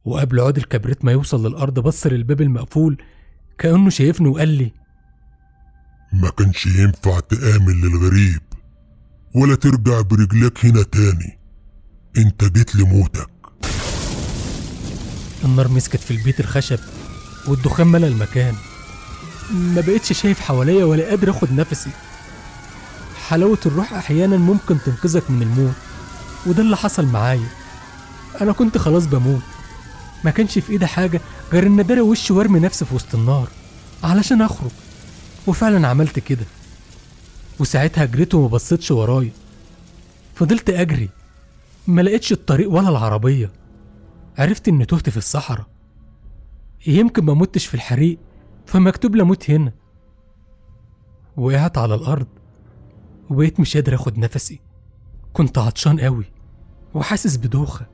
وقبل 0.05 0.39
عود 0.39 0.57
الكبريت 0.57 1.05
ما 1.05 1.11
يوصل 1.11 1.47
للأرض 1.47 1.79
بص 1.79 2.07
للباب 2.07 2.41
المقفول 2.41 2.97
كأنه 3.57 3.89
شايفني 3.89 4.27
وقال 4.27 4.49
لي 4.49 4.71
ما 6.13 6.29
كانش 6.29 6.65
ينفع 6.65 7.19
تآمن 7.19 7.81
للغريب 7.81 8.41
ولا 9.35 9.55
ترجع 9.55 10.01
برجلك 10.01 10.65
هنا 10.65 10.83
تاني. 10.83 11.39
انت 12.17 12.43
جيت 12.43 12.75
لموتك. 12.75 13.29
النار 15.45 15.67
مسكت 15.67 15.99
في 15.99 16.11
البيت 16.11 16.39
الخشب 16.39 16.79
والدخان 17.47 17.87
ملى 17.87 18.07
المكان. 18.07 18.55
ما 19.51 19.81
بقتش 19.81 20.21
شايف 20.21 20.39
حواليا 20.39 20.85
ولا 20.85 21.09
قادر 21.09 21.29
أخد 21.29 21.51
نفسي. 21.51 21.89
حلاوة 23.27 23.59
الروح 23.65 23.93
أحيانا 23.93 24.37
ممكن 24.37 24.77
تنقذك 24.85 25.31
من 25.31 25.41
الموت 25.41 25.75
وده 26.45 26.61
اللي 26.61 26.77
حصل 26.77 27.05
معايا. 27.05 27.49
أنا 28.41 28.51
كنت 28.51 28.77
خلاص 28.77 29.05
بموت. 29.05 29.41
ما 30.23 30.31
كانش 30.31 30.59
في 30.59 30.71
إيدي 30.71 30.87
حاجة 30.87 31.21
غير 31.53 31.67
إن 31.67 31.79
أداري 31.79 32.01
وشي 32.01 32.33
وارمي 32.33 32.59
نفسي 32.59 32.85
في 32.85 32.95
وسط 32.95 33.15
النار 33.15 33.47
علشان 34.03 34.41
أخرج. 34.41 34.71
وفعلا 35.47 35.87
عملت 35.87 36.19
كده. 36.19 36.45
وساعتها 37.59 38.05
جريت 38.05 38.35
وما 38.35 38.47
بصيتش 38.47 38.91
ورايا. 38.91 39.31
فضلت 40.35 40.69
أجري. 40.69 41.09
ما 41.87 42.01
لقيتش 42.01 42.31
الطريق 42.31 42.71
ولا 42.71 42.89
العربية. 42.89 43.51
عرفت 44.37 44.67
إني 44.67 44.85
تهت 44.85 45.09
في 45.09 45.17
الصحراء. 45.17 45.65
يمكن 46.87 47.25
ما 47.25 47.33
متش 47.33 47.65
في 47.65 47.73
الحريق 47.73 48.17
فمكتوب 48.65 49.15
لي 49.15 49.21
أموت 49.21 49.49
هنا. 49.49 49.73
وقعت 51.37 51.77
على 51.77 51.95
الأرض. 51.95 52.27
وبقيت 53.29 53.59
مش 53.59 53.77
قادر 53.77 53.95
آخد 53.95 54.17
نفسي. 54.17 54.59
كنت 55.33 55.57
عطشان 55.57 55.99
قوي. 55.99 56.25
وحاسس 56.93 57.37
بدوخة. 57.37 57.85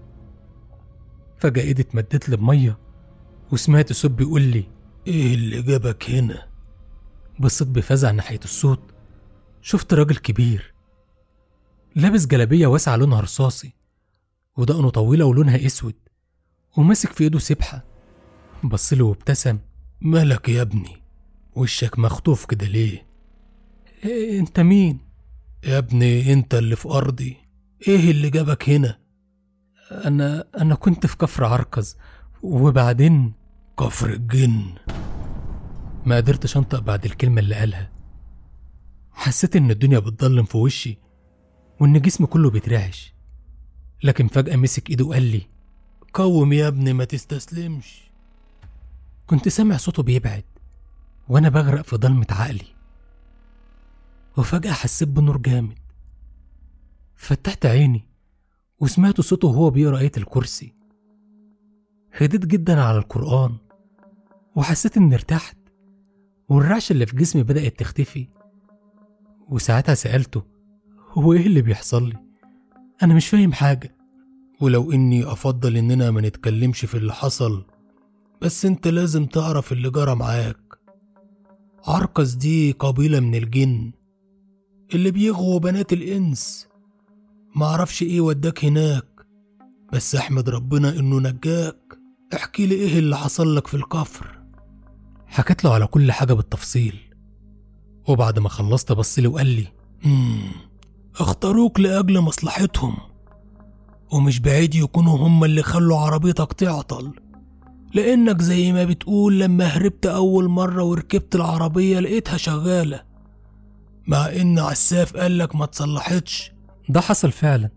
فجأة 1.38 1.62
إيدي 1.64 1.82
اتمدت 1.82 2.30
لي 2.30 2.38
بميه 2.38 2.78
وسمعت 3.52 3.94
صوت 3.94 4.12
بيقول 4.12 4.42
لي 4.42 4.64
إيه 5.08 5.34
اللي 5.34 5.62
جابك 5.62 6.10
هنا؟ 6.10 6.53
بصيت 7.40 7.68
بفزع 7.68 8.12
ناحية 8.12 8.40
الصوت. 8.44 8.80
شفت 9.62 9.94
راجل 9.94 10.16
كبير 10.16 10.74
لابس 11.96 12.26
جلابية 12.26 12.68
واسعة 12.68 12.96
لونها 12.96 13.22
رصاصي 13.22 13.74
ودقنه 14.58 14.90
طويلة 14.90 15.26
ولونها 15.26 15.66
أسود 15.66 15.96
وماسك 16.78 17.10
في 17.14 17.24
إيده 17.24 17.40
سبحة. 17.40 17.84
بصله 18.64 19.06
وابتسم 19.06 19.60
مالك 20.02 20.50
يا 20.50 20.62
ابني؟ 20.62 21.02
وشك 21.56 22.00
مخطوف 22.00 22.46
كده 22.46 22.68
ليه؟ 22.68 23.06
إيه 24.06 24.40
أنت 24.40 24.60
مين؟ 24.60 25.00
يا 25.64 25.78
ابني 25.78 26.34
أنت 26.34 26.56
اللي 26.56 26.76
في 26.76 26.90
أرضي. 26.90 27.38
إيه 27.88 28.12
اللي 28.12 28.30
جابك 28.30 28.70
هنا؟ 28.70 29.00
أنا 29.92 30.48
أنا 30.58 30.76
كنت 30.76 31.06
في 31.06 31.18
كفر 31.18 31.46
عركز 31.46 31.98
وبعدين 32.44 33.34
كفر 33.80 34.10
الجن. 34.10 34.64
ما 36.06 36.16
قدرتش 36.18 36.58
انطق 36.58 36.80
بعد 36.80 37.06
الكلمة 37.06 37.40
اللي 37.42 37.56
قالها. 37.56 37.92
حسيت 39.12 39.56
إن 39.56 39.72
الدنيا 39.72 40.00
بتضلم 40.00 40.44
في 40.46 40.58
وشي 40.58 40.98
وإن 41.80 42.02
جسمي 42.02 42.28
كله 42.28 42.50
بيترعش. 42.50 43.14
لكن 44.04 44.28
فجأة 44.28 44.56
مسك 44.56 44.90
إيده 44.90 45.06
وقال 45.06 45.24
لي 45.24 45.48
قوم 46.14 46.54
يا 46.54 46.68
ابني 46.68 46.94
ما 46.94 47.04
تستسلمش. 47.06 48.04
كنت 49.28 49.50
سامع 49.50 49.78
صوته 49.78 50.04
بيبعد 50.04 50.44
وأنا 51.30 51.50
بغرق 51.50 51.82
في 51.82 51.96
ضلمة 51.96 52.28
عقلي. 52.30 52.68
وفجأة 54.38 54.72
حسيت 54.72 55.08
بنور 55.10 55.38
جامد. 55.38 55.80
فتحت 57.16 57.66
عيني 57.66 58.06
وسمعت 58.80 59.22
صوته 59.22 59.48
وهو 59.48 59.70
بيقرأ 59.70 60.00
آية 60.00 60.12
الكرسي. 60.18 60.74
هديت 62.14 62.46
جدا 62.46 62.82
على 62.82 62.98
القرآن 62.98 63.58
وحسيت 64.56 64.98
إني 64.98 65.16
ارتحت. 65.16 65.58
والرعشة 66.54 66.94
اللي 66.94 67.06
في 67.06 67.16
جسمي 67.16 67.44
بدأت 67.44 67.80
تختفي. 67.80 68.28
وساعتها 69.50 69.96
سألته 69.96 70.44
هو 71.12 71.34
إيه 71.34 71.46
اللي 71.46 71.62
بيحصل 71.62 72.10
لي؟ 72.10 72.18
أنا 73.04 73.14
مش 73.14 73.28
فاهم 73.28 73.54
حاجة. 73.54 73.96
ولو 74.62 74.92
إني 74.92 75.24
أفضل 75.32 75.78
إننا 75.78 76.12
ما 76.12 76.22
نتكلمش 76.22 76.86
في 76.86 76.98
اللي 76.98 77.14
حصل 77.14 77.66
بس 78.42 78.66
أنت 78.66 78.88
لازم 78.88 79.26
تعرف 79.26 79.72
اللي 79.72 79.90
جرى 79.90 80.16
معاك. 80.16 80.80
عركز 81.88 82.34
دي 82.34 82.72
قبيلة 82.72 83.20
من 83.20 83.36
الجن 83.36 83.92
اللي 84.94 85.12
بيغوا 85.12 85.60
بنات 85.60 85.94
الإنس. 85.94 86.68
معرفش 87.56 88.04
إيه 88.04 88.22
وداك 88.22 88.66
هناك 88.66 89.26
بس 89.94 90.16
أحمد 90.16 90.50
ربنا 90.50 90.90
إنه 91.00 91.20
نجاك. 91.20 92.00
احكي 92.34 92.66
لي 92.68 92.76
إيه 92.76 93.00
اللي 93.00 93.18
حصل 93.18 93.56
لك 93.56 93.68
في 93.68 93.74
الكفر. 93.74 94.43
حكيت 95.34 95.64
له 95.64 95.74
على 95.74 95.88
كل 95.88 96.12
حاجة 96.12 96.34
بالتفصيل. 96.34 97.00
وبعد 98.08 98.40
ما 98.40 98.50
خلصت 98.50 98.92
بصلي 98.92 99.28
وقال 99.28 99.48
لي 99.48 99.68
مم. 100.06 100.52
اختاروك 101.20 101.80
لأجل 101.80 102.20
مصلحتهم. 102.20 102.98
ومش 104.12 104.40
بعيد 104.40 104.76
يكونوا 104.76 105.18
هم 105.18 105.44
اللي 105.44 105.64
خلوا 105.64 105.98
عربيتك 106.00 106.54
تعطل. 106.54 107.14
لأنك 107.94 108.42
زي 108.42 108.72
ما 108.74 108.84
بتقول 108.84 109.40
لما 109.40 109.66
هربت 109.66 110.06
أول 110.06 110.48
مرة 110.48 110.84
وركبت 110.84 111.36
العربية 111.36 112.00
لقيتها 112.00 112.38
شغالة. 112.38 113.04
مع 114.08 114.26
إن 114.26 114.60
عساف 114.60 115.18
قالك 115.18 115.56
ما 115.56 115.66
تصلحتش 115.66 116.52
ده 116.90 117.02
حصل 117.02 117.32
فعلا. 117.32 117.70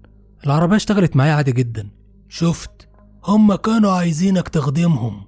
العربية 0.47 0.77
اشتغلت 0.77 1.17
معايا 1.17 1.33
عادي 1.33 1.53
جدا. 1.53 1.91
شفت 2.29 2.89
هما 3.25 3.57
كانوا 3.57 3.93
عايزينك 3.93 4.49
تخدمهم. 4.49 5.23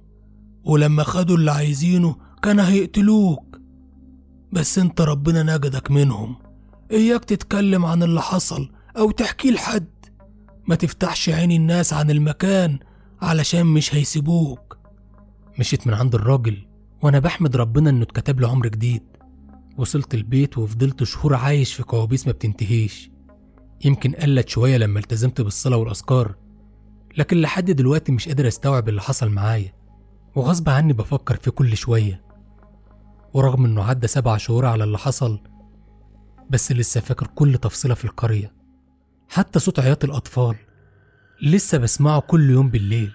ولما 0.63 1.03
خدوا 1.03 1.37
اللي 1.37 1.51
عايزينه 1.51 2.15
كانوا 2.43 2.65
هيقتلوك. 2.65 3.59
بس 4.51 4.79
انت 4.79 5.01
ربنا 5.01 5.43
نجدك 5.43 5.91
منهم. 5.91 6.35
إياك 6.91 7.25
تتكلم 7.25 7.85
عن 7.85 8.03
اللي 8.03 8.21
حصل 8.21 8.71
أو 8.97 9.11
تحكيه 9.11 9.51
لحد. 9.51 9.87
ما 10.67 10.75
تفتحش 10.75 11.29
عين 11.29 11.51
الناس 11.51 11.93
عن 11.93 12.11
المكان 12.11 12.79
علشان 13.21 13.65
مش 13.65 13.95
هيسيبوك. 13.95 14.77
مشيت 15.59 15.87
من 15.87 15.93
عند 15.93 16.15
الراجل 16.15 16.67
وأنا 17.01 17.19
بحمد 17.19 17.55
ربنا 17.55 17.89
إنه 17.89 18.03
اتكتب 18.03 18.39
لي 18.39 18.47
عمر 18.47 18.67
جديد. 18.67 19.03
وصلت 19.77 20.13
البيت 20.13 20.57
وفضلت 20.57 21.03
شهور 21.03 21.35
عايش 21.35 21.73
في 21.73 21.83
كوابيس 21.83 22.27
ما 22.27 22.31
بتنتهيش. 22.33 23.11
يمكن 23.85 24.11
قلت 24.11 24.49
شوية 24.49 24.77
لما 24.77 24.99
التزمت 24.99 25.41
بالصلاة 25.41 25.77
والأذكار 25.77 26.35
لكن 27.17 27.41
لحد 27.41 27.71
دلوقتي 27.71 28.11
مش 28.11 28.27
قادر 28.27 28.47
أستوعب 28.47 28.89
اللي 28.89 29.01
حصل 29.01 29.29
معايا. 29.29 29.73
وغصب 30.35 30.69
عني 30.69 30.93
بفكر 30.93 31.35
فيه 31.35 31.51
كل 31.51 31.77
شوية 31.77 32.21
ورغم 33.33 33.65
إنه 33.65 33.83
عدى 33.83 34.07
سبع 34.07 34.37
شهور 34.37 34.65
على 34.65 34.83
اللي 34.83 34.97
حصل 34.97 35.39
بس 36.49 36.71
لسه 36.71 37.01
فاكر 37.01 37.27
كل 37.27 37.57
تفصيلة 37.57 37.93
في 37.93 38.05
القرية 38.05 38.53
حتى 39.29 39.59
صوت 39.59 39.79
عياط 39.79 40.03
الأطفال 40.03 40.55
لسه 41.41 41.77
بسمعه 41.77 42.19
كل 42.19 42.49
يوم 42.49 42.69
بالليل. 42.69 43.13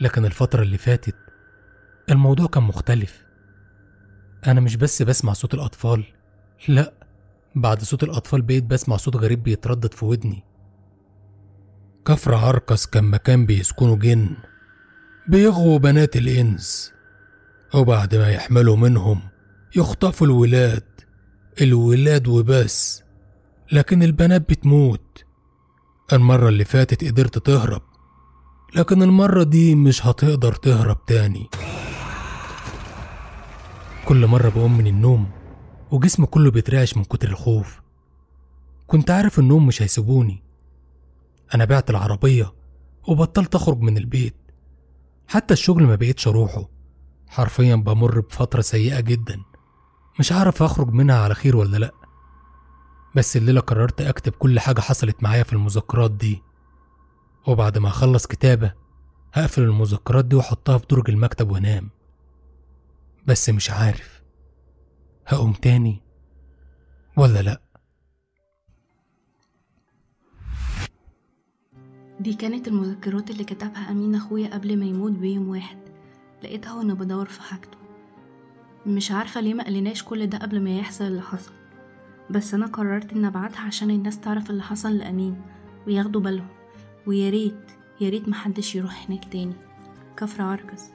لكن 0.00 0.24
الفترة 0.24 0.62
اللي 0.62 0.78
فاتت 0.78 1.16
الموضوع 2.10 2.46
كان 2.46 2.62
مختلف. 2.62 3.26
أنا 4.46 4.60
مش 4.60 4.76
بس 4.76 5.02
بسمع 5.02 5.32
صوت 5.32 5.54
الأطفال 5.54 6.04
لأ 6.68 6.92
بعد 7.54 7.82
صوت 7.82 8.02
الأطفال 8.02 8.42
بقيت 8.42 8.64
بسمع 8.64 8.96
صوت 8.96 9.16
غريب 9.16 9.42
بيتردد 9.42 9.94
في 9.94 10.04
ودني. 10.04 10.44
كفر 12.04 12.34
عركس 12.34 12.86
كان 12.86 13.04
مكان 13.04 13.46
بيسكنوا 13.46 13.96
جن. 13.96 14.36
بيغووا 15.28 15.78
بنات 15.78 16.16
الإنس 16.16 16.92
وبعد 17.74 18.14
ما 18.14 18.30
يحملوا 18.30 18.76
منهم 18.76 19.20
يخطفوا 19.76 20.26
الولاد. 20.26 20.82
الولاد 21.60 22.28
وبس 22.28 23.02
لكن 23.72 24.02
البنات 24.02 24.48
بتموت. 24.50 25.24
المرة 26.12 26.48
اللي 26.48 26.64
فاتت 26.64 27.04
قدرت 27.04 27.38
تهرب 27.38 27.82
لكن 28.74 29.02
المرة 29.02 29.42
دي 29.42 29.74
مش 29.74 30.06
هتقدر 30.06 30.52
تهرب 30.54 31.06
تاني. 31.06 31.46
كل 34.04 34.26
مرة 34.26 34.48
بقوم 34.48 34.78
من 34.78 34.86
النوم 34.86 35.30
وجسمي 35.90 36.26
كله 36.26 36.50
بيترعش 36.50 36.96
من 36.96 37.04
كتر 37.04 37.28
الخوف. 37.28 37.80
كنت 38.86 39.10
عارف 39.10 39.38
إنهم 39.38 39.66
مش 39.66 39.82
هيسيبوني. 39.82 40.42
أنا 41.54 41.64
بعت 41.64 41.90
العربية 41.90 42.52
وبطلت 43.08 43.54
أخرج 43.54 43.80
من 43.80 43.98
البيت. 43.98 44.45
حتى 45.28 45.54
الشغل 45.54 45.82
ما 45.82 45.94
بقيتش 45.94 46.28
أروحه. 46.28 46.68
حرفيا 47.28 47.74
بمر 47.74 48.20
بفترة 48.20 48.60
سيئة 48.60 49.00
جدا. 49.00 49.42
مش 50.18 50.32
عارف 50.32 50.62
أخرج 50.62 50.88
منها 50.90 51.16
على 51.16 51.34
خير 51.34 51.56
ولا 51.56 51.76
لأ. 51.76 51.92
بس 53.14 53.36
الليلة 53.36 53.60
قررت 53.60 54.00
أكتب 54.00 54.32
كل 54.32 54.60
حاجة 54.60 54.80
حصلت 54.80 55.22
معايا 55.22 55.42
في 55.42 55.52
المذكرات 55.52 56.10
دي. 56.10 56.42
وبعد 57.46 57.78
ما 57.78 57.88
أخلص 57.88 58.26
كتابة 58.26 58.72
هقفل 59.32 59.62
المذكرات 59.62 60.24
دي 60.24 60.36
وأحطها 60.36 60.78
في 60.78 60.86
درج 60.90 61.10
المكتب 61.10 61.50
وأنام. 61.50 61.90
بس 63.26 63.50
مش 63.50 63.70
عارف 63.70 64.22
هقوم 65.26 65.52
تاني 65.52 66.02
ولا 67.16 67.42
لأ. 67.42 67.60
دي 72.20 72.34
كانت 72.34 72.68
المذكرات 72.68 73.30
اللي 73.30 73.44
كتبها 73.44 73.90
أمين 73.90 74.14
أخويا 74.14 74.54
قبل 74.54 74.78
ما 74.78 74.84
يموت 74.84 75.12
بيوم 75.12 75.48
واحد. 75.48 75.78
لقيتها 76.44 76.74
وأنا 76.74 76.94
بدور 76.94 77.26
في 77.26 77.42
حاجته. 77.42 77.78
مش 78.86 79.10
عارفة 79.10 79.40
ليه 79.40 79.54
ما 79.54 79.64
قالناش 79.64 80.02
كل 80.02 80.26
ده 80.26 80.38
قبل 80.38 80.60
ما 80.60 80.78
يحصل 80.78 81.04
اللي 81.04 81.22
حصل. 81.22 81.52
بس 82.30 82.54
أنا 82.54 82.66
قررت 82.66 83.12
إن 83.12 83.24
أبعتها 83.24 83.60
عشان 83.60 83.90
الناس 83.90 84.20
تعرف 84.20 84.50
اللي 84.50 84.62
حصل 84.62 84.96
لأمين 84.98 85.40
وياخدوا 85.86 86.20
بالهم. 86.20 86.48
ويا 87.06 87.30
ريت 87.30 87.70
يا 88.00 88.08
ريت 88.08 88.28
محدش 88.28 88.74
يروح 88.74 89.06
هناك 89.08 89.24
تاني. 89.24 89.54
كفر 90.16 90.42
عركز 90.42 90.90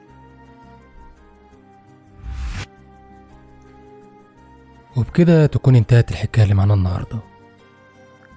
وبكده 4.96 5.46
تكون 5.46 5.76
انتهت 5.76 6.10
الحكاية 6.10 6.44
اللي 6.44 6.54
معانا 6.54 6.74
النهاردة. 6.74 7.18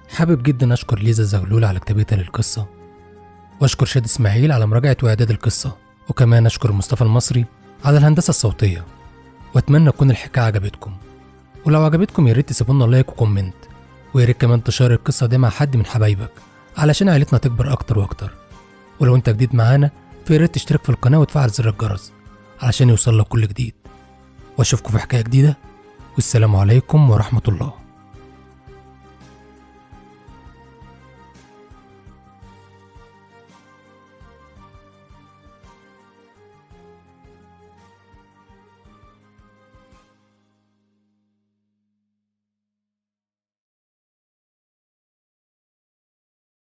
حابب 0.08 0.42
جدا 0.42 0.72
أشكر 0.72 0.98
ليزا 0.98 1.24
زغلول 1.24 1.64
على 1.64 1.80
كتابتها 1.80 2.16
للقصة. 2.16 2.75
وأشكر 3.60 3.86
شاد 3.86 4.04
إسماعيل 4.04 4.52
على 4.52 4.66
مراجعة 4.66 4.96
وإعداد 5.02 5.30
القصة 5.30 5.76
وكمان 6.08 6.46
أشكر 6.46 6.72
مصطفى 6.72 7.02
المصري 7.02 7.44
على 7.84 7.98
الهندسة 7.98 8.30
الصوتية 8.30 8.84
وأتمنى 9.54 9.90
تكون 9.90 10.10
الحكاية 10.10 10.44
عجبتكم. 10.44 10.96
ولو 11.64 11.84
عجبتكم 11.84 12.28
يا 12.28 12.32
ريت 12.32 12.48
تسيبولنا 12.48 12.84
like 12.84 13.08
و 13.08 13.14
comment 13.14 13.54
ويا 14.14 14.24
ريت 14.24 14.40
كمان 14.40 14.64
تشارك 14.64 14.98
القصة 14.98 15.26
دي 15.26 15.38
مع 15.38 15.48
حد 15.48 15.76
من 15.76 15.86
حبايبك 15.86 16.32
علشان 16.76 17.08
عيلتنا 17.08 17.38
تكبر 17.38 17.72
أكتر 17.72 17.98
وأكتر. 17.98 18.34
ولو 19.00 19.16
أنت 19.16 19.30
جديد 19.30 19.54
معانا 19.54 19.90
فيا 20.26 20.36
ريت 20.38 20.54
تشترك 20.54 20.84
في 20.84 20.90
القناة 20.90 21.18
وتفعل 21.18 21.50
زر 21.50 21.68
الجرس 21.68 22.12
علشان 22.62 22.88
يوصل 22.88 23.18
لك 23.18 23.26
كل 23.26 23.46
جديد. 23.46 23.74
وأشوفكم 24.58 24.90
في 24.92 24.98
حكاية 24.98 25.22
جديدة 25.22 25.56
والسلام 26.14 26.56
عليكم 26.56 27.10
ورحمة 27.10 27.42
الله. 27.48 27.85